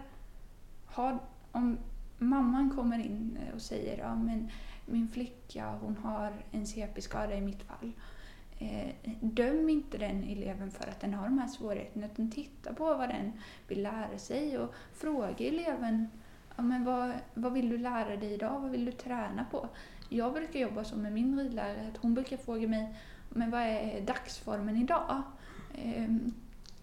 Har, 0.86 1.18
om 1.52 1.78
mamman 2.18 2.70
kommer 2.76 2.98
in 2.98 3.38
och 3.54 3.62
säger 3.62 3.98
ja, 3.98 4.14
men 4.14 4.50
min 4.90 5.08
flicka 5.08 5.78
hon 5.80 5.96
har 5.96 6.32
en 6.50 6.66
CP-skada 6.66 7.34
i 7.34 7.40
mitt 7.40 7.62
fall. 7.62 7.92
Eh, 8.58 8.94
döm 9.20 9.68
inte 9.68 9.98
den 9.98 10.24
eleven 10.24 10.70
för 10.70 10.88
att 10.88 11.00
den 11.00 11.14
har 11.14 11.24
de 11.24 11.38
här 11.38 11.48
svårigheterna 11.48 12.06
utan 12.06 12.30
titta 12.30 12.74
på 12.74 12.84
vad 12.84 13.08
den 13.08 13.32
vill 13.68 13.82
lära 13.82 14.18
sig 14.18 14.58
och 14.58 14.74
fråga 14.92 15.46
eleven 15.46 16.08
ja, 16.56 16.62
men 16.62 16.84
vad, 16.84 17.12
vad 17.34 17.52
vill 17.52 17.68
du 17.68 17.78
lära 17.78 18.16
dig 18.16 18.32
idag, 18.32 18.60
vad 18.60 18.70
vill 18.70 18.84
du 18.84 18.92
träna 18.92 19.44
på? 19.50 19.68
Jag 20.08 20.32
brukar 20.32 20.60
jobba 20.60 20.84
så 20.84 20.96
med 20.96 21.12
min 21.12 21.38
ridlärare 21.38 21.88
att 21.94 22.02
hon 22.02 22.14
brukar 22.14 22.36
fråga 22.36 22.68
mig 22.68 22.94
men 23.28 23.50
vad 23.50 23.60
är 23.60 24.00
dagsformen 24.00 24.76
idag? 24.76 25.22
Eh, 25.74 26.08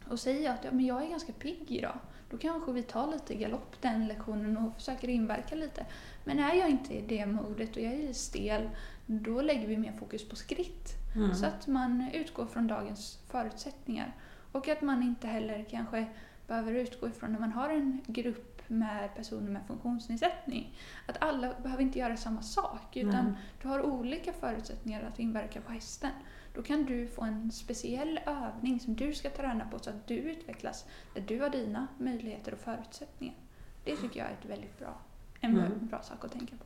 och 0.10 0.20
säger 0.20 0.46
jag 0.46 0.54
att 0.54 0.64
ja, 0.64 0.72
men 0.72 0.86
jag 0.86 1.04
är 1.04 1.10
ganska 1.10 1.34
pigg 1.34 1.66
idag, 1.72 2.00
då 2.30 2.38
kanske 2.38 2.72
vi 2.72 2.84
tar 2.84 3.12
lite 3.12 3.36
galopp 3.36 3.82
den 3.82 4.08
lektionen 4.08 4.58
och 4.58 4.76
försöker 4.76 5.08
inverka 5.08 5.56
lite. 5.56 5.86
Men 6.24 6.40
är 6.40 6.54
jag 6.54 6.70
inte 6.70 6.94
i 6.94 7.02
det 7.02 7.26
modet 7.26 7.76
och 7.76 7.82
jag 7.82 7.94
är 7.94 8.14
stel, 8.14 8.70
då 9.06 9.42
lägger 9.42 9.68
vi 9.68 9.78
mer 9.78 9.92
fokus 9.92 10.30
på 10.30 10.36
skritt. 10.36 10.94
Mm. 11.16 11.36
Så 11.36 11.46
att 11.46 11.68
man 11.68 12.10
utgår 12.14 12.46
från 12.46 12.68
dagens 12.68 13.20
förutsättningar. 13.28 14.16
Och 14.52 14.68
att 14.68 14.82
man 14.82 15.04
inte 15.04 15.28
heller 15.28 15.66
kanske 15.70 16.06
behöver 16.48 16.74
utgå 16.74 17.08
ifrån 17.08 17.32
när 17.32 17.40
man 17.40 17.52
har 17.52 17.70
en 17.70 18.02
grupp 18.08 18.62
med 18.68 19.16
personer 19.16 19.52
med 19.52 19.62
funktionsnedsättning. 19.68 20.78
Att 21.06 21.24
alla 21.24 21.54
behöver 21.64 21.84
inte 21.84 22.00
göra 22.00 22.18
samma 22.18 22.42
sak 22.42 22.98
utan 22.98 23.26
Nej. 23.26 23.34
du 23.62 23.68
har 23.68 23.82
olika 23.82 24.34
förutsättningar 24.34 25.04
att 25.04 25.20
inverka 25.20 25.62
på 25.62 25.72
hästen. 25.72 26.12
Då 26.58 26.64
kan 26.64 26.86
du 26.86 27.08
få 27.08 27.22
en 27.24 27.52
speciell 27.52 28.20
övning 28.26 28.80
som 28.80 28.96
du 28.96 29.14
ska 29.14 29.30
träna 29.30 29.66
på 29.66 29.80
så 29.80 29.90
att 29.90 30.08
du 30.08 30.14
utvecklas, 30.16 30.86
där 31.14 31.22
du 31.22 31.42
har 31.42 31.50
dina 31.50 31.88
möjligheter 31.98 32.54
och 32.54 32.60
förutsättningar. 32.60 33.36
Det 33.84 33.96
tycker 33.96 34.20
jag 34.20 34.28
är 34.30 34.32
ett 34.34 34.46
väldigt 34.50 34.80
bra, 34.80 34.98
en 35.40 35.52
Mm. 35.60 35.72
bra 35.88 36.02
sak 36.02 36.26
att 36.26 36.32
tänka 36.32 36.56
på. 36.56 36.64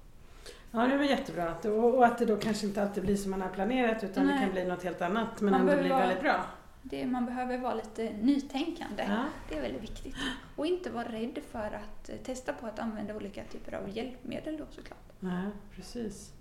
Ja, 0.72 0.88
det 0.88 0.98
var 0.98 1.04
jättebra. 1.04 1.50
Att- 1.50 1.66
Och 1.66 2.06
att 2.06 2.18
det 2.18 2.26
då 2.26 2.36
kanske 2.38 2.68
inte 2.68 2.82
alltid 2.82 3.04
blir 3.04 3.16
som 3.16 3.32
man 3.32 3.42
har 3.42 3.50
planerat 3.50 4.04
utan 4.04 4.26
det 4.28 4.32
Nej. 4.34 4.44
kan 4.44 4.52
bli 4.52 4.66
något 4.66 4.84
helt 4.84 5.02
annat 5.02 5.42
men 5.42 5.52
Man 5.52 5.62
ändå 5.62 5.82
blir 5.82 5.90
vara- 5.90 6.00
väldigt 6.00 6.22
bra. 6.24 6.46
Det, 6.84 7.06
man 7.08 7.26
behöver 7.26 7.58
vara 7.58 7.74
lite 7.74 8.14
nytänkande. 8.22 9.04
Ja. 9.10 9.26
Det 9.50 9.58
är 9.58 9.62
väldigt 9.62 9.84
viktigt. 9.84 10.16
Och 10.56 10.66
inte 10.66 10.90
vara 10.90 11.12
rädd 11.12 11.40
för 11.52 11.72
att 11.84 12.10
eh, 12.10 12.16
testa 12.16 12.54
på 12.54 12.68
att 12.68 12.80
använda 12.80 13.16
olika 13.16 13.44
typer 13.44 13.74
av 13.74 13.90
hjälpmedel 13.98 14.58
då 14.58 14.66
såklart. 14.70 15.12
Nej, 15.20 15.50
precis. 15.76 16.34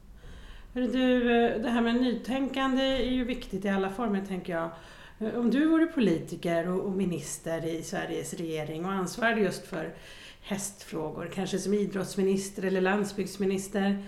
Du, 0.73 1.37
eh, 1.45 1.61
det 1.63 1.69
här 1.69 1.81
med 1.83 1.95
nytänkande 1.95 2.83
är 2.83 3.11
ju 3.11 3.25
viktigt 3.25 3.65
i 3.65 3.69
alla 3.69 3.91
former 3.91 4.25
tänker 4.27 4.53
jag. 4.53 4.71
Eh, 5.19 5.39
Om 5.39 5.51
du 5.51 5.67
vore 5.67 5.87
politiker 5.87 6.69
och 6.69 6.93
minister 6.93 7.67
i 7.67 7.83
Sveriges 7.83 8.35
regering 8.35 8.85
och 8.85 8.93
ansvarade 8.93 9.41
just 9.41 9.67
för 9.67 9.95
hästfrågor, 10.43 11.31
kanske 11.35 11.59
som 11.59 11.75
idrottsminister 11.75 12.63
eller 12.63 12.81
landsbygdsminister. 12.81 14.05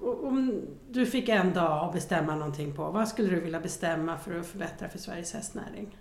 Och 0.00 0.24
Om 0.24 0.62
du 0.90 1.06
fick 1.06 1.28
en 1.28 1.52
dag 1.52 1.84
att 1.84 1.92
bestämma 1.92 2.34
någonting 2.34 2.74
på, 2.74 2.90
vad 2.90 3.08
skulle 3.08 3.28
du 3.30 3.40
vilja 3.40 3.60
bestämma 3.60 4.18
för 4.18 4.40
att 4.40 4.46
förbättra 4.46 4.88
för 4.88 4.98
Sveriges 4.98 5.32
hästnäring? 5.32 5.96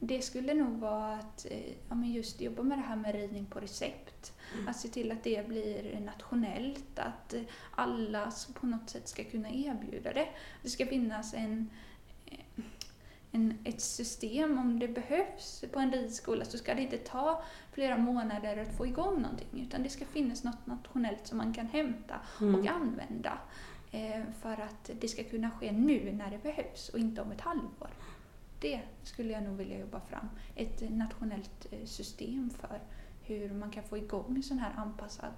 Det 0.00 0.22
skulle 0.22 0.54
nog 0.54 0.80
vara 0.80 1.14
att 1.14 1.46
eh, 1.50 1.72
ja, 1.88 1.94
men 1.94 2.12
just 2.12 2.40
jobba 2.40 2.62
med 2.62 2.78
det 2.78 2.82
här 2.82 2.96
med 2.96 3.14
ridning 3.14 3.46
på 3.46 3.60
recept. 3.60 4.11
Att 4.68 4.76
se 4.76 4.88
till 4.88 5.12
att 5.12 5.24
det 5.24 5.48
blir 5.48 6.00
nationellt, 6.00 6.98
att 6.98 7.34
alla 7.70 8.32
på 8.54 8.66
något 8.66 8.90
sätt 8.90 9.08
ska 9.08 9.24
kunna 9.24 9.50
erbjuda 9.50 10.12
det. 10.12 10.28
Det 10.62 10.70
ska 10.70 10.86
finnas 10.86 11.34
en, 11.34 11.70
en, 13.32 13.58
ett 13.64 13.80
system 13.80 14.58
om 14.58 14.78
det 14.78 14.88
behövs 14.88 15.64
på 15.72 15.78
en 15.78 15.92
ridskola 15.92 16.44
så 16.44 16.58
ska 16.58 16.74
det 16.74 16.82
inte 16.82 16.98
ta 16.98 17.42
flera 17.72 17.96
månader 17.98 18.56
att 18.56 18.76
få 18.76 18.86
igång 18.86 19.22
någonting 19.22 19.66
utan 19.66 19.82
det 19.82 19.88
ska 19.88 20.04
finnas 20.04 20.44
något 20.44 20.66
nationellt 20.66 21.26
som 21.26 21.38
man 21.38 21.54
kan 21.54 21.66
hämta 21.66 22.16
Mm. 22.40 22.54
och 22.54 22.66
använda 22.66 23.38
eh, 23.90 24.22
för 24.40 24.52
att 24.52 24.90
det 25.00 25.08
ska 25.08 25.24
kunna 25.24 25.50
ske 25.50 25.72
nu 25.72 26.12
när 26.12 26.30
det 26.30 26.42
behövs 26.42 26.88
och 26.88 26.98
inte 26.98 27.22
om 27.22 27.32
ett 27.32 27.40
halvår. 27.40 27.90
Det 28.60 28.80
skulle 29.02 29.32
jag 29.32 29.42
nog 29.42 29.56
vilja 29.56 29.78
jobba 29.78 30.00
fram. 30.00 30.28
Ett 30.56 30.90
nationellt 30.90 31.66
eh, 31.70 31.84
system 31.84 32.50
för 32.50 32.80
hur 33.24 33.50
man 33.54 33.70
kan 33.70 33.82
få 33.84 33.96
igång 33.98 34.32
en 34.36 34.42
sån 34.42 34.58
här 34.58 34.72
anpassad 34.76 35.32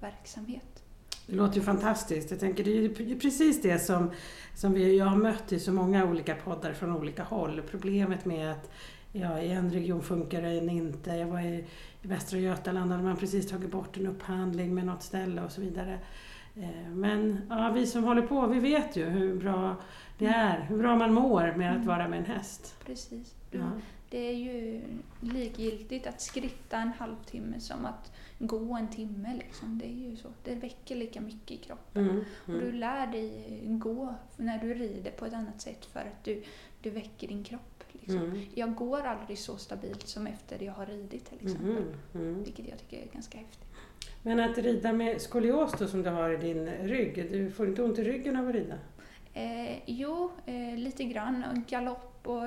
verksamhet. 0.00 0.82
Det 1.26 1.36
låter 1.36 1.56
ju 1.56 1.62
fantastiskt. 1.62 2.30
Jag 2.30 2.40
tänker 2.40 2.64
det 2.64 2.70
är 2.70 3.00
ju 3.02 3.18
precis 3.18 3.62
det 3.62 3.78
som, 3.78 4.10
som 4.54 4.72
vi, 4.72 4.98
jag 4.98 5.06
har 5.06 5.16
mött 5.16 5.52
i 5.52 5.60
så 5.60 5.72
många 5.72 6.04
olika 6.04 6.34
poddar 6.34 6.72
från 6.72 6.96
olika 6.96 7.22
håll. 7.22 7.62
Problemet 7.70 8.24
med 8.24 8.50
att 8.52 8.70
ja, 9.12 9.40
i 9.40 9.50
en 9.52 9.70
region 9.70 10.02
funkar 10.02 10.42
det 10.42 10.54
inte. 10.56 11.10
Jag 11.10 11.26
var 11.26 11.40
i, 11.40 11.64
i 12.02 12.08
Västra 12.08 12.38
Götaland 12.38 12.90
hade 12.92 13.02
man 13.04 13.16
precis 13.16 13.48
tagit 13.48 13.70
bort 13.70 13.96
en 13.96 14.06
upphandling 14.06 14.74
med 14.74 14.86
något 14.86 15.02
ställe 15.02 15.42
och 15.42 15.52
så 15.52 15.60
vidare. 15.60 15.98
Eh, 16.56 16.88
Men 16.90 17.40
ja, 17.50 17.70
vi 17.74 17.86
som 17.86 18.04
håller 18.04 18.22
på, 18.22 18.46
vi 18.46 18.60
vet 18.60 18.96
ju 18.96 19.04
hur 19.04 19.36
bra 19.40 19.76
det 20.18 20.26
är, 20.26 20.60
hur 20.60 20.78
bra 20.78 20.96
man 20.96 21.12
mår 21.14 21.54
med 21.56 21.70
att 21.70 21.76
Mm. 21.76 21.86
vara 21.88 22.08
med 22.08 22.18
en 22.18 22.24
häst. 22.24 22.74
Precis. 22.86 23.34
Du, 23.50 23.58
Ja. 23.58 23.64
Det 24.10 24.18
är 24.28 24.34
ju 24.36 24.80
likgiltigt 25.20 26.06
att 26.06 26.20
skritta 26.20 26.76
en 26.76 26.92
halvtimme 26.92 27.60
som 27.60 27.86
att 27.86 28.12
gå 28.38 28.76
en 28.76 28.88
timme. 28.88 29.36
Liksom. 29.38 29.78
Det 29.78 29.86
är 29.86 30.10
ju 30.10 30.16
så. 30.16 30.28
Det 30.44 30.54
väcker 30.54 30.96
lika 30.96 31.20
mycket 31.20 31.50
i 31.50 31.56
kroppen. 31.56 32.04
Mm. 32.10 32.24
Och 32.46 32.52
du 32.52 32.66
Mm. 32.68 32.74
lär 32.74 33.06
dig 33.06 33.60
gå 33.64 34.14
när 34.36 34.58
du 34.58 34.74
rider 34.74 35.10
på 35.10 35.26
ett 35.26 35.32
annat 35.34 35.60
sätt 35.60 35.84
för 35.84 36.00
att 36.00 36.24
du, 36.24 36.42
du 36.82 36.90
väcker 36.90 37.28
din 37.28 37.44
kropp. 37.44 37.84
Liksom. 37.92 38.18
Mm. 38.18 38.40
Jag 38.54 38.74
går 38.74 39.00
aldrig 39.00 39.38
så 39.38 39.56
stabilt 39.56 40.08
som 40.08 40.26
efter 40.26 40.62
jag 40.62 40.72
har 40.72 40.86
ridit 40.86 41.24
till 41.26 41.46
exempel. 41.46 41.84
Mhm. 42.12 42.22
Mm. 42.22 42.42
Vilket 42.44 42.68
jag 42.68 42.78
tycker 42.78 42.96
är 43.02 43.12
ganska 43.12 43.38
häftigt. 43.38 43.66
Men 44.22 44.40
att 44.40 44.58
rida 44.58 44.92
med 44.92 45.20
skolios 45.20 45.72
då, 45.78 45.86
som 45.86 46.02
du 46.02 46.10
har 46.10 46.30
i 46.30 46.36
din 46.36 46.66
rygg, 46.66 47.30
du 47.32 47.50
får 47.50 47.68
inte 47.68 47.82
ont 47.82 47.98
i 47.98 48.04
ryggen 48.04 48.36
av 48.36 48.48
att 48.48 48.54
rida? 48.54 48.74
Eh, 49.34 49.78
jo, 49.86 50.30
eh, 50.46 50.76
lite 50.76 51.04
grann. 51.04 51.44
Och 51.44 51.66
Galopp 51.70 52.26
och, 52.28 52.42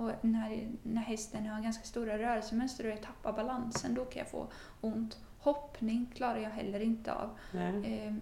och 0.00 0.24
när, 0.24 0.68
när 0.82 1.02
hästen 1.02 1.46
har 1.46 1.62
ganska 1.62 1.84
stora 1.84 2.18
rörelsemönster 2.18 2.84
och 2.84 2.90
jag 2.90 3.02
tappar 3.02 3.32
balansen, 3.32 3.94
då 3.94 4.04
kan 4.04 4.18
jag 4.18 4.30
få 4.30 4.46
ont. 4.80 5.18
Hoppning 5.38 6.12
klarar 6.14 6.38
jag 6.38 6.50
heller 6.50 6.80
inte 6.80 7.14
av. 7.14 7.38
Eh, 7.84 8.14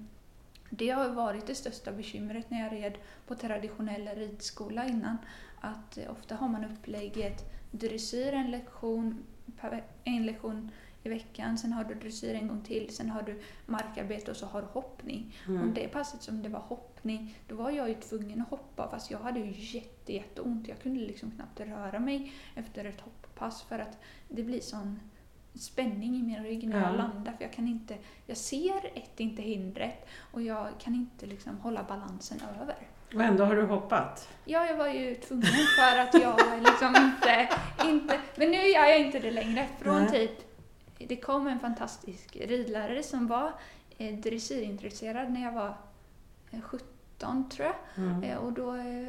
det 0.70 0.88
har 0.88 1.08
varit 1.08 1.46
det 1.46 1.54
största 1.54 1.92
bekymret 1.92 2.50
när 2.50 2.62
jag 2.62 2.72
red 2.72 2.98
på 3.26 3.34
traditionell 3.34 4.08
ridskola 4.08 4.86
innan. 4.86 5.16
Att 5.60 5.98
eh, 5.98 6.10
ofta 6.10 6.34
har 6.34 6.48
man 6.48 6.64
upplägget 6.64 7.44
dressyr 7.70 8.32
en 8.32 8.50
lektion, 8.50 9.24
en 10.04 10.26
lektion 10.26 10.70
i 11.02 11.08
veckan, 11.08 11.58
sen 11.58 11.72
har 11.72 11.84
du 11.84 11.94
dressyr 11.94 12.34
en 12.34 12.48
gång 12.48 12.62
till, 12.62 12.94
sen 12.94 13.10
har 13.10 13.22
du 13.22 13.40
markarbete 13.66 14.30
och 14.30 14.36
så 14.36 14.46
har 14.46 14.62
du 14.62 14.68
hoppning. 14.68 15.36
Mm. 15.48 15.62
Och 15.62 15.74
det 15.74 15.88
passet 15.88 16.22
som 16.22 16.42
det 16.42 16.48
var 16.48 16.60
hoppning, 16.98 17.38
då 17.48 17.54
var 17.54 17.70
jag 17.70 17.88
ju 17.88 17.94
tvungen 17.94 18.42
att 18.42 18.48
hoppa 18.50 18.88
fast 18.90 19.10
jag 19.10 19.18
hade 19.18 19.40
ju 19.40 19.52
jätte, 19.78 20.12
jätteont. 20.12 20.68
Jag 20.68 20.78
kunde 20.78 21.00
liksom 21.00 21.30
knappt 21.30 21.60
röra 21.60 21.98
mig 21.98 22.32
efter 22.54 22.84
ett 22.84 23.00
hopppass 23.00 23.62
för 23.62 23.78
att 23.78 23.98
det 24.28 24.42
blir 24.42 24.60
sån 24.60 25.00
spänning 25.54 26.14
i 26.16 26.22
min 26.22 26.42
rygg 26.42 26.68
när 26.68 26.80
Ja. 26.80 26.86
jag 26.86 26.96
landar 26.96 27.32
för 27.32 27.44
jag 27.44 27.52
kan 27.52 27.68
inte, 27.68 27.96
jag 28.26 28.36
ser 28.36 28.90
ett 28.94 29.20
inte 29.20 29.42
hindret 29.42 30.06
och 30.32 30.42
jag 30.42 30.66
kan 30.78 30.94
inte 30.94 31.26
liksom 31.26 31.58
hålla 31.60 31.82
balansen 31.82 32.38
över. 32.60 32.76
Och 33.14 33.22
ändå 33.22 33.44
har 33.44 33.56
du 33.56 33.62
hoppat? 33.66 34.28
Ja, 34.44 34.66
jag 34.66 34.76
var 34.76 34.88
ju 34.88 35.14
tvungen 35.14 35.66
för 35.78 35.98
att 35.98 36.14
jag 36.14 36.36
liksom 36.62 36.94
inte, 36.96 37.48
inte, 37.84 38.20
men 38.36 38.50
nu 38.50 38.56
gör 38.56 38.84
jag 38.86 39.00
inte 39.00 39.18
det 39.18 39.30
längre. 39.30 39.66
Från 39.80 40.02
Nej. 40.02 40.10
typ, 40.10 40.46
det 41.08 41.16
kom 41.16 41.46
en 41.46 41.60
fantastisk 41.60 42.36
ridlärare 42.36 43.02
som 43.02 43.26
var 43.26 43.52
eh, 43.98 44.14
dressyrintresserad 44.14 45.32
när 45.32 45.42
jag 45.42 45.52
var 45.52 45.74
17 46.62 47.48
tror 47.48 47.66
jag. 47.66 48.04
Mm. 48.04 48.22
Eh, 48.22 48.36
och 48.36 48.52
då, 48.52 48.74
eh, 48.74 49.08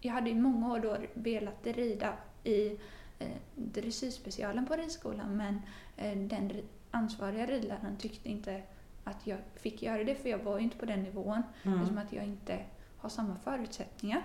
jag 0.00 0.12
hade 0.12 0.30
i 0.30 0.34
många 0.34 0.72
år 0.72 0.78
då 0.80 0.96
velat 1.14 1.66
rida 1.66 2.12
i 2.44 2.66
eh, 3.18 3.28
dressyrspecialen 3.54 4.66
på 4.66 4.74
ridskolan 4.74 5.36
men 5.36 5.54
eh, 5.96 6.18
den 6.18 6.50
ri- 6.50 6.64
ansvariga 6.90 7.46
ridläraren 7.46 7.96
tyckte 7.96 8.28
inte 8.28 8.62
att 9.04 9.26
jag 9.26 9.38
fick 9.56 9.82
göra 9.82 10.04
det 10.04 10.14
för 10.14 10.28
jag 10.28 10.38
var 10.38 10.58
ju 10.58 10.64
inte 10.64 10.76
på 10.76 10.86
den 10.86 11.02
nivån 11.02 11.42
eftersom 11.56 11.82
Mm. 11.82 11.98
att 11.98 12.12
jag 12.12 12.24
inte 12.24 12.58
har 12.98 13.08
samma 13.08 13.36
förutsättningar. 13.36 14.22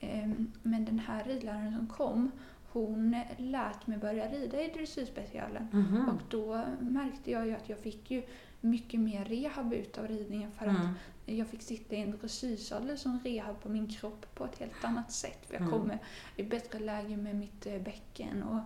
Ehm, 0.00 0.52
Men 0.62 0.84
den 0.84 0.98
här 0.98 1.24
ridläraren 1.24 1.76
som 1.76 1.86
kom, 1.86 2.30
hon 2.72 3.22
lät 3.36 3.86
mig 3.86 3.98
börja 3.98 4.28
rida 4.28 4.62
i 4.62 4.68
dressyrspecialen. 4.70 5.68
Mhm. 5.72 6.08
Och 6.08 6.20
då 6.28 6.64
märkte 6.80 7.30
jag 7.30 7.46
ju 7.46 7.52
att 7.54 7.68
jag 7.68 7.78
fick 7.78 8.10
ju 8.10 8.22
mycket 8.60 9.00
mer 9.00 9.24
rehab 9.24 9.72
utav 9.72 10.08
ridningen 10.08 10.50
för 10.52 10.66
att 10.66 10.76
Mm. 10.76 10.92
Jag 11.38 11.46
fick 11.48 11.62
sitta 11.62 11.96
i 11.96 12.00
en 12.00 12.10
dressyrsadel 12.18 12.98
som 12.98 13.20
rehab 13.24 13.60
på 13.62 13.68
min 13.68 13.88
kropp 13.88 14.34
på 14.34 14.44
ett 14.44 14.58
helt 14.58 14.84
annat 14.84 15.12
sätt. 15.12 15.46
För 15.46 15.54
jag 15.54 15.62
Mm. 15.62 15.72
kommer 15.72 15.98
i 16.36 16.42
bättre 16.42 16.78
läge 16.78 17.16
med 17.16 17.36
mitt 17.36 17.66
eh, 17.66 17.78
bäcken 17.82 18.42
och, 18.42 18.60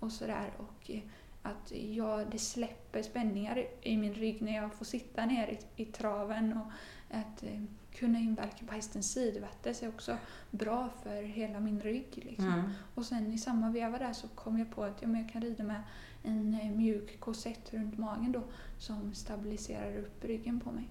och 0.00 0.12
sådär. 0.12 0.50
Och 0.56 0.90
eh, 0.90 1.00
att 1.42 1.72
jag, 1.72 2.30
det 2.30 2.38
släpper 2.38 3.02
spänningar 3.02 3.58
i, 3.58 3.68
i 3.92 3.96
min 3.96 4.14
rygg 4.14 4.42
när 4.42 4.54
jag 4.56 4.74
får 4.74 4.84
sitta 4.84 5.26
ner 5.26 5.48
i, 5.48 5.82
i 5.82 5.84
traven. 5.84 6.52
Och 6.52 6.72
att 7.16 7.42
eh, 7.42 7.62
kunna 7.94 8.18
inverka 8.18 8.66
på 8.66 8.72
hästens 8.74 9.12
sidvattes 9.12 9.82
är 9.82 9.88
också 9.88 10.16
bra 10.50 10.88
för 11.02 11.22
hela 11.22 11.60
min 11.60 11.80
rygg. 11.80 12.06
Liksom. 12.14 12.52
Mm. 12.52 12.70
Och 12.94 13.04
sen 13.06 13.32
i 13.32 13.38
samma 13.38 13.70
veva 13.70 13.98
där 13.98 14.12
så 14.12 14.28
kom 14.28 14.58
jag 14.58 14.70
på 14.70 14.84
att 14.84 15.02
ja, 15.02 15.08
men 15.08 15.20
jag 15.20 15.30
kan 15.32 15.42
rida 15.42 15.64
med 15.64 15.82
en 16.22 16.54
eh, 16.62 16.70
mjuk 16.70 17.20
korsett 17.20 17.72
runt 17.74 17.98
magen 17.98 18.32
då 18.32 18.42
som 18.78 19.14
stabiliserar 19.14 19.96
upp 19.98 20.24
ryggen 20.24 20.60
på 20.60 20.70
mig. 20.72 20.88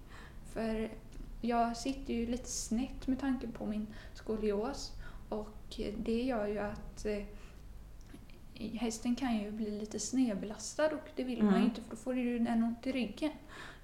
För 0.53 0.89
jag 1.41 1.77
sitter 1.77 2.13
ju 2.13 2.25
lite 2.25 2.49
snett 2.49 3.07
med 3.07 3.19
tanke 3.19 3.47
på 3.47 3.65
min 3.65 3.87
skolios 4.13 4.91
och 5.29 5.79
det 5.97 6.23
gör 6.23 6.47
ju 6.47 6.59
att 6.59 7.05
eh, 7.05 7.23
hästen 8.73 9.15
kan 9.15 9.37
ju 9.37 9.51
bli 9.51 9.79
lite 9.79 9.99
snedbelastad 9.99 10.85
och 10.85 11.09
det 11.15 11.23
vill 11.23 11.43
man 11.43 11.49
Mm. 11.53 11.59
ju 11.61 11.65
inte 11.67 11.81
för 11.81 11.89
då 11.89 11.95
får 11.95 12.15
ju 12.15 12.39
den 12.39 12.63
ont 12.63 12.87
i 12.87 12.91
ryggen. 12.91 13.31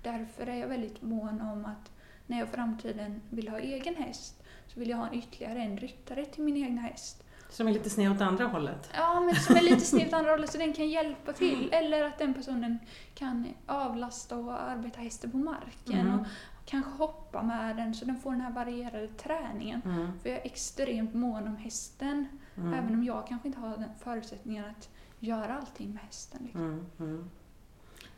Därför 0.04 0.48
är 0.48 0.56
jag 0.56 0.68
väldigt 0.68 1.02
mån 1.02 1.42
om 1.42 1.66
att 1.66 1.92
när 2.28 2.40
jag 2.40 2.48
i 2.48 2.52
framtiden 2.52 3.22
vill 3.30 3.48
ha 3.48 3.60
egen 3.60 3.96
häst 3.96 4.44
så 4.68 4.80
vill 4.80 4.90
jag 4.90 4.98
ha 4.98 5.14
ytterligare 5.14 5.60
en 5.62 5.78
ryttare 5.78 6.26
till 6.26 6.44
min 6.44 6.58
egna 6.58 6.82
häst. 6.82 7.24
Som 7.50 7.68
är 7.68 7.72
lite 7.72 7.90
sned 7.90 8.12
åt 8.12 8.22
andra 8.22 8.46
hållet. 8.48 8.90
Ja, 8.94 9.20
men 9.20 9.36
som 9.36 9.56
är 9.56 9.62
lite 9.62 9.80
sned 9.86 10.08
åt 10.08 10.14
andra 10.14 10.32
hållet 10.36 10.52
så 10.52 10.58
den 10.58 10.74
kan 10.74 10.90
hjälpa 10.90 11.34
till. 11.34 11.70
Eller 11.72 12.04
att 12.04 12.18
den 12.18 12.34
personen 12.34 12.80
kan 13.16 13.48
avlasta 13.66 14.38
och 14.38 14.62
arbeta 14.62 15.00
hästen 15.02 15.32
på 15.32 15.38
marken. 15.38 16.00
Mm. 16.00 16.20
Och 16.20 16.26
kanske 16.66 16.92
hoppa 16.92 17.42
med 17.44 17.76
den 17.76 17.94
så 17.94 18.06
den 18.06 18.18
får 18.20 18.32
den 18.32 18.42
här 18.42 18.52
varierade 18.52 19.08
träningen. 19.08 19.82
Mm. 19.86 20.20
För 20.20 20.30
jag 20.30 20.38
är 20.40 20.46
extremt 20.46 21.14
mån 21.14 21.48
om 21.48 21.56
hästen. 21.58 22.28
Mm. 22.58 22.74
Även 22.74 22.94
om 22.94 23.04
jag 23.04 23.28
kanske 23.28 23.48
inte 23.48 23.60
har 23.60 23.78
den 23.78 23.90
förutsättningen 24.04 24.66
att 24.66 24.90
göra 25.20 25.58
allting 25.58 25.94
med 25.94 26.04
hästen. 26.04 26.40
Liksom. 26.44 26.62
Mm. 26.62 26.86
Mm. 27.00 27.30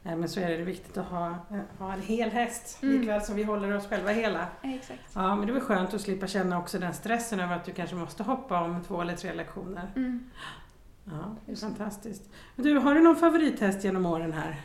Nej, 0.04 0.16
men 0.16 0.30
så 0.30 0.40
är 0.40 0.50
det, 0.50 0.56
det 0.56 0.62
är 0.62 0.66
viktigt 0.66 0.98
att 0.98 1.06
ha, 1.06 1.30
eh, 1.30 1.60
ha 1.80 1.94
en 1.94 2.02
hel 2.02 2.30
häst, 2.30 2.84
Mm. 2.84 3.00
likväl 3.00 3.22
som 3.22 3.36
vi 3.36 3.44
håller 3.44 3.76
oss 3.76 3.88
själva 3.88 4.12
hela. 4.12 4.48
Exakt. 4.62 5.02
Ja, 5.14 5.36
men 5.36 5.48
det 5.48 5.54
var 5.54 5.60
skönt 5.60 5.94
att 5.94 6.02
slippa 6.02 6.28
känna 6.28 6.60
också 6.60 6.80
den 6.80 6.94
stressen 6.94 7.40
över 7.40 7.56
att 7.56 7.66
du 7.66 7.72
kanske 7.72 7.96
måste 7.96 8.24
hoppa 8.24 8.62
om 8.62 8.84
två 8.84 9.02
eller 9.02 9.16
tre 9.16 9.34
lektioner. 9.34 9.92
Mm. 9.96 10.30
Ja, 11.06 11.36
det 11.46 11.52
är 11.52 11.56
fantastiskt. 11.56 12.30
Du, 12.56 12.78
har 12.80 12.96
du 12.96 13.02
någon 13.02 13.16
favorithäst 13.16 13.84
genom 13.84 14.06
åren 14.06 14.34
här? 14.34 14.62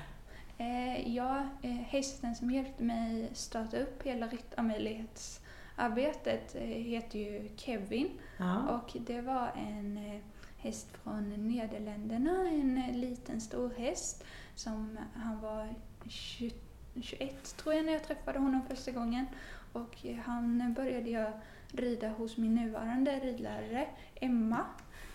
Eh, 0.63 1.15
ja, 1.15 1.47
eh, 1.63 1.71
hästen 1.71 2.35
som 2.35 2.51
hjälpte 2.51 2.83
mig 2.83 3.31
starta 3.33 3.79
upp 3.79 4.03
hela 4.03 4.27
ryttarmöjlighetsarbetet 4.27 6.55
eh, 6.55 6.63
heter 6.63 7.19
ju 7.19 7.49
Kevin. 7.57 8.11
Ja. 8.39 8.69
Och 8.69 8.97
det 9.07 9.21
var 9.21 9.53
en 9.57 9.97
eh, 9.97 10.21
häst 10.59 10.89
från 11.03 11.49
Nederländerna, 11.49 12.49
en 12.49 12.79
eh, 12.79 12.97
liten 12.97 13.41
stor 13.41 13.71
häst 13.79 14.25
som 14.55 14.99
han 15.15 15.41
var 15.41 15.75
20, 16.09 16.55
21 17.03 17.57
tror 17.57 17.75
jag 17.75 17.85
när 17.85 17.93
jag 17.93 18.05
träffade 18.05 18.39
honom 18.39 18.63
första 18.69 18.91
gången. 18.91 19.27
Och 19.73 20.07
eh, 20.07 20.17
han 20.17 20.75
började 20.75 21.11
jag 21.11 21.33
rida 21.73 22.09
hos 22.09 22.37
min 22.37 22.55
nuvarande 22.55 23.21
ridlärare 23.21 23.87
Emma 24.15 24.67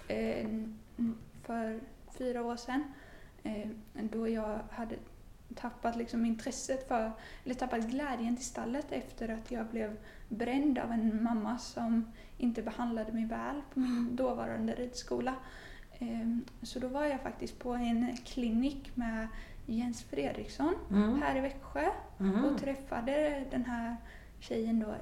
eh, 0.07 0.49
för 1.43 1.79
fyra 2.17 2.43
år 2.43 2.55
sedan. 2.55 2.83
Eh, 3.43 3.67
då 3.93 4.27
jag 4.27 4.59
hade 4.71 4.95
tappat 5.55 5.95
liksom 5.95 6.25
intresset 6.25 6.87
för, 6.87 7.11
eller 7.43 7.55
tappat 7.55 7.87
glädjen 7.87 8.35
till 8.35 8.45
stallet 8.45 8.91
efter 8.91 9.29
att 9.29 9.51
jag 9.51 9.65
blev 9.67 9.97
bränd 10.29 10.77
av 10.79 10.91
en 10.91 11.23
mamma 11.23 11.57
som 11.57 12.11
inte 12.37 12.61
behandlade 12.61 13.11
mig 13.11 13.25
väl 13.25 13.61
på 13.73 13.79
min 13.79 14.15
dåvarande 14.15 14.75
ridskola. 14.75 15.33
Ehm, 15.99 16.45
Så 16.61 16.79
då 16.79 16.87
var 16.87 17.05
jag 17.05 17.21
faktiskt 17.21 17.59
på 17.59 17.73
en 17.73 18.17
klinik 18.17 18.95
med 18.95 19.27
Jens 19.65 20.03
Fredriksson 20.03 20.73
Mm. 20.91 21.21
här 21.21 21.35
i 21.35 21.39
Växjö 21.41 21.89
Mm. 22.19 22.45
och 22.45 22.59
träffade 22.59 23.43
den 23.51 23.65
här 23.65 23.95
tjejen 24.39 24.79
då 24.79 24.95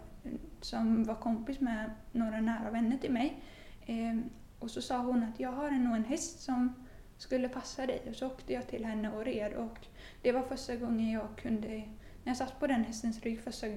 som 0.62 1.04
var 1.04 1.16
kompis 1.16 1.60
med 1.60 1.92
några 2.12 2.42
nära 2.42 2.72
vänner 2.72 2.98
till 2.98 3.12
mig. 3.12 3.44
Ehm, 3.86 4.24
Och 4.60 4.72
så 4.72 4.82
sa 4.82 4.98
hon 4.98 5.24
att 5.24 5.40
jag 5.40 5.52
har 5.52 5.72
nog 5.72 5.96
en 5.96 6.04
häst 6.04 6.40
som 6.42 6.74
skulle 7.18 7.50
passa 7.50 7.86
dig. 7.86 8.02
Och 8.10 8.16
så 8.16 8.28
åkte 8.28 8.54
jag 8.54 8.68
till 8.68 8.86
henne 8.86 9.12
och 9.12 9.26
red 9.26 9.54
och 9.54 9.88
det 10.26 10.32
var 10.32 10.42
första 10.42 10.76
gången 10.76 11.12
jag 11.12 11.28
kunde, 11.36 11.68
när 11.68 11.86
jag 12.24 12.38
satt 12.38 12.60
på 12.60 12.68
den 12.68 12.84
hästens 12.84 13.22
rygg 13.24 13.42
första 13.42 13.68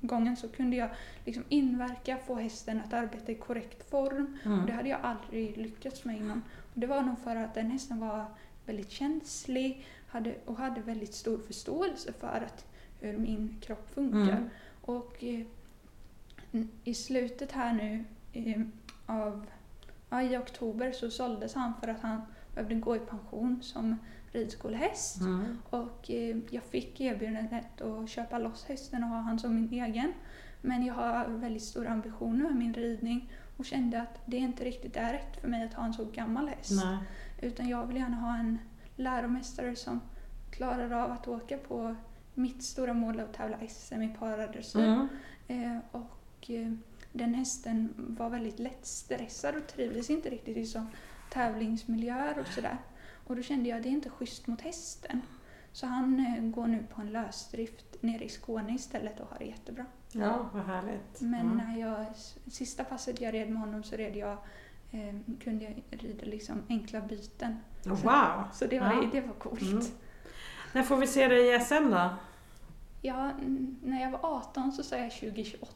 gången 0.00 0.36
så 0.36 0.48
kunde 0.48 0.76
jag 0.76 0.90
liksom 1.24 1.44
inverka, 1.48 2.18
få 2.26 2.34
hästen 2.34 2.80
att 2.80 2.92
arbeta 2.92 3.32
i 3.32 3.34
korrekt 3.34 3.90
form. 3.90 4.38
Mm. 4.44 4.60
Och 4.60 4.66
det 4.66 4.72
hade 4.72 4.88
jag 4.88 5.00
aldrig 5.02 5.56
lyckats 5.56 6.04
med 6.04 6.16
innan. 6.16 6.42
Och 6.74 6.80
det 6.80 6.86
var 6.86 7.02
nog 7.02 7.18
för 7.18 7.36
att 7.36 7.54
den 7.54 7.70
hästen 7.70 8.00
var 8.00 8.24
väldigt 8.66 8.90
känslig 8.90 9.86
hade, 10.08 10.34
och 10.44 10.56
hade 10.56 10.80
väldigt 10.80 11.14
stor 11.14 11.38
förståelse 11.38 12.12
för 12.12 12.44
att, 12.46 12.64
hur 13.00 13.18
min 13.18 13.56
kropp 13.60 13.90
funkar. 13.94 14.32
Mm. 14.32 14.50
Och 14.80 15.24
eh, 15.24 15.46
i 16.84 16.94
slutet 16.94 17.52
här 17.52 17.72
nu 17.72 18.04
eh, 18.32 18.62
av 19.06 19.46
ja, 20.10 20.22
i 20.22 20.36
oktober 20.36 20.92
så 20.92 21.10
såldes 21.10 21.54
han 21.54 21.72
för 21.80 21.88
att 21.88 22.00
han 22.00 22.22
behövde 22.54 22.74
gå 22.74 22.96
i 22.96 22.98
pension 22.98 23.62
som 23.62 23.96
ridskolehäst. 24.32 25.20
Mm. 25.20 25.58
Och 25.70 26.10
eh, 26.10 26.36
jag 26.50 26.62
fick 26.62 27.00
erbjudandet 27.00 27.80
att 27.80 28.08
köpa 28.08 28.38
loss 28.38 28.64
hästen 28.64 29.04
och 29.04 29.10
ha 29.10 29.18
han 29.18 29.38
som 29.38 29.54
min 29.54 29.72
egen. 29.72 30.12
Men 30.60 30.86
jag 30.86 30.94
har 30.94 31.28
väldigt 31.28 31.62
stora 31.62 31.88
ambitioner 31.88 32.44
med 32.44 32.56
min 32.56 32.74
ridning 32.74 33.32
och 33.56 33.64
kände 33.64 34.02
att 34.02 34.20
det 34.26 34.36
inte 34.36 34.64
riktigt 34.64 34.96
är 34.96 35.12
rätt 35.12 35.40
för 35.40 35.48
mig 35.48 35.64
att 35.64 35.74
ha 35.74 35.84
en 35.84 35.94
så 35.94 36.04
gammal 36.04 36.48
häst. 36.48 36.84
Nej. 36.84 36.98
Utan 37.40 37.68
jag 37.68 37.86
vill 37.86 37.96
gärna 37.96 38.16
ha 38.16 38.36
en 38.36 38.58
läromästare 38.96 39.76
som 39.76 40.00
klarar 40.50 40.90
av 40.90 41.12
att 41.12 41.28
åka 41.28 41.58
på 41.58 41.96
mitt 42.34 42.62
stora 42.62 42.94
mål 42.94 43.20
att 43.20 43.34
tävla 43.34 43.56
SM 43.68 44.02
i 44.02 44.16
paradressyr. 44.18 44.80
Mm. 44.80 45.08
Eh, 45.48 45.78
och 45.92 46.50
eh, 46.50 46.72
den 47.12 47.34
hästen 47.34 47.94
var 47.96 48.30
väldigt 48.30 48.58
lättstressad 48.58 49.56
och 49.56 49.66
trivdes 49.66 50.10
inte 50.10 50.30
riktigt 50.30 50.56
i 50.56 50.66
sån 50.66 50.86
tävlingsmiljöer 51.30 52.38
och 52.38 52.46
sådär. 52.46 52.78
Och 53.28 53.36
då 53.36 53.42
kände 53.42 53.68
jag 53.68 53.76
att 53.76 53.82
det 53.82 53.88
är 53.88 53.90
inte 53.90 54.10
schysst 54.10 54.46
mot 54.46 54.60
hästen. 54.60 55.22
Så 55.72 55.86
han 55.86 56.26
eh, 56.26 56.42
går 56.42 56.66
nu 56.66 56.86
på 56.94 57.00
en 57.00 57.12
lösdrift 57.12 57.96
nere 58.02 58.24
i 58.24 58.28
Skåne 58.28 58.74
istället 58.74 59.20
och 59.20 59.28
har 59.28 59.38
det 59.38 59.44
jättebra. 59.44 59.86
Ja, 60.12 60.48
vad 60.52 60.64
härligt. 60.64 61.20
Men 61.20 61.46
ja. 61.46 61.64
när 61.64 61.80
jag, 61.80 62.06
sista 62.50 62.84
passet 62.84 63.20
jag 63.20 63.34
red 63.34 63.50
med 63.50 63.60
honom 63.60 63.82
så 63.82 63.96
red 63.96 64.16
jag, 64.16 64.32
eh, 64.90 65.14
kunde 65.40 65.64
jag 65.64 65.82
rida 65.90 66.24
liksom 66.24 66.62
enkla 66.68 67.00
byten. 67.00 67.56
Oh, 67.84 68.02
wow! 68.02 68.44
Så 68.52 68.66
det 68.66 68.80
var, 68.80 68.86
Ja. 68.86 69.08
det 69.12 69.20
var 69.20 69.34
coolt. 69.34 69.62
Mm. 69.62 69.84
När 70.72 70.82
får 70.82 70.96
vi 70.96 71.06
se 71.06 71.28
dig 71.28 71.54
i 71.54 71.60
SM 71.60 71.90
då? 71.90 72.10
Ja, 73.02 73.30
när 73.82 74.02
jag 74.02 74.10
var 74.10 74.36
18 74.36 74.72
så 74.72 74.82
sa 74.82 74.96
jag 74.96 75.10
2028. 75.10 75.72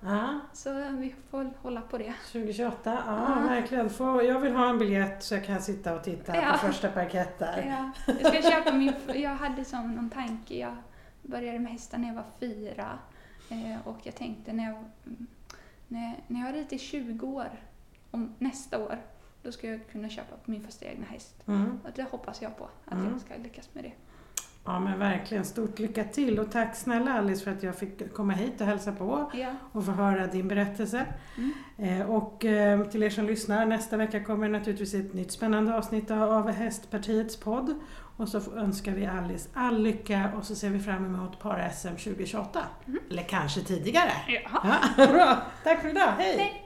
Ja, 0.00 0.40
Så 0.52 0.72
vi 0.90 1.14
får 1.30 1.50
hålla 1.62 1.80
på 1.80 1.98
det. 1.98 2.14
2028, 2.32 3.02
ja, 3.06 3.34
Ja. 3.40 3.48
verkligen. 3.48 3.90
Får, 3.90 4.22
jag 4.22 4.40
vill 4.40 4.52
ha 4.54 4.70
en 4.70 4.78
biljett 4.78 5.22
så 5.22 5.34
jag 5.34 5.44
kan 5.44 5.62
sitta 5.62 5.94
och 5.94 6.04
titta 6.04 6.36
Ja. 6.36 6.52
på 6.52 6.58
första 6.58 6.88
parkett 6.88 7.38
där. 7.38 7.64
Ja, 8.06 8.12
jag 8.20 8.26
ska 8.42 8.50
köpa 8.50 8.72
min... 8.72 8.92
Jag 9.14 9.30
hade 9.34 9.64
som 9.64 9.94
någon 9.94 10.10
tanke. 10.10 10.54
Jag 10.58 10.76
började 11.22 11.58
med 11.58 11.72
hästar 11.72 11.98
när 11.98 12.08
jag 12.08 12.14
var 12.14 12.24
fyra. 12.40 12.98
Eh, 13.48 13.88
och 13.88 13.98
jag 14.02 14.14
tänkte 14.14 14.52
när 14.52 14.64
jag, 14.64 14.74
mm, 15.06 15.26
när, 15.88 16.16
när 16.26 16.40
jag 16.40 16.46
har 16.46 16.52
ridit 16.52 16.72
i 16.72 16.78
20 16.78 17.26
år, 17.26 17.48
om 18.10 18.34
nästa 18.38 18.78
år, 18.78 18.98
då 19.42 19.52
ska 19.52 19.68
jag 19.68 19.80
kunna 19.92 20.08
köpa 20.08 20.36
min 20.44 20.62
första 20.64 20.84
egna 20.86 21.06
häst. 21.06 21.34
Mm. 21.48 21.80
Och 21.84 21.90
det 21.94 22.02
hoppas 22.02 22.42
jag 22.42 22.56
på, 22.58 22.68
att 22.84 22.92
Mm. 22.92 23.12
jag 23.12 23.20
ska 23.20 23.34
lyckas 23.42 23.68
med 23.74 23.84
det. 23.84 23.92
Ja 24.64 24.78
men 24.80 24.98
verkligen, 24.98 25.44
stort 25.44 25.78
lycka 25.78 26.04
till 26.04 26.38
och 26.38 26.52
tack 26.52 26.76
snälla 26.76 27.12
Alice 27.12 27.44
för 27.44 27.50
att 27.50 27.62
jag 27.62 27.76
fick 27.78 28.12
komma 28.14 28.32
hit 28.32 28.60
och 28.60 28.66
hälsa 28.66 28.92
på 28.92 29.30
Ja, 29.34 29.54
och 29.72 29.84
få 29.84 29.92
höra 29.92 30.26
din 30.26 30.48
berättelse. 30.48 31.06
Mm. 31.36 32.00
Eh, 32.00 32.10
och 32.10 32.44
eh, 32.44 32.84
till 32.84 33.02
er 33.02 33.10
som 33.10 33.26
lyssnar, 33.26 33.66
nästa 33.66 33.96
vecka 33.96 34.24
kommer 34.24 34.48
naturligtvis 34.48 34.94
ett 34.94 35.14
nytt 35.14 35.32
spännande 35.32 35.76
avsnitt 35.76 36.10
av 36.10 36.50
Hästpartiets 36.50 37.36
podd. 37.36 37.74
Och 38.16 38.28
så 38.28 38.40
önskar 38.56 38.92
vi 38.92 39.06
Alice 39.06 39.48
all 39.54 39.82
lycka 39.82 40.30
och 40.36 40.44
så 40.44 40.54
ser 40.54 40.70
vi 40.70 40.78
fram 40.78 41.04
emot 41.04 41.38
Para-SM 41.38 41.88
2028. 41.88 42.60
Mm. 42.86 43.00
Eller 43.10 43.22
kanske 43.22 43.60
tidigare. 43.60 44.10
ja. 44.28 44.80
Ja, 44.96 45.06
bra, 45.12 45.42
tack 45.64 45.80
för 45.80 45.88
idag, 45.88 46.12
hej! 46.18 46.36
Hej. 46.38 46.61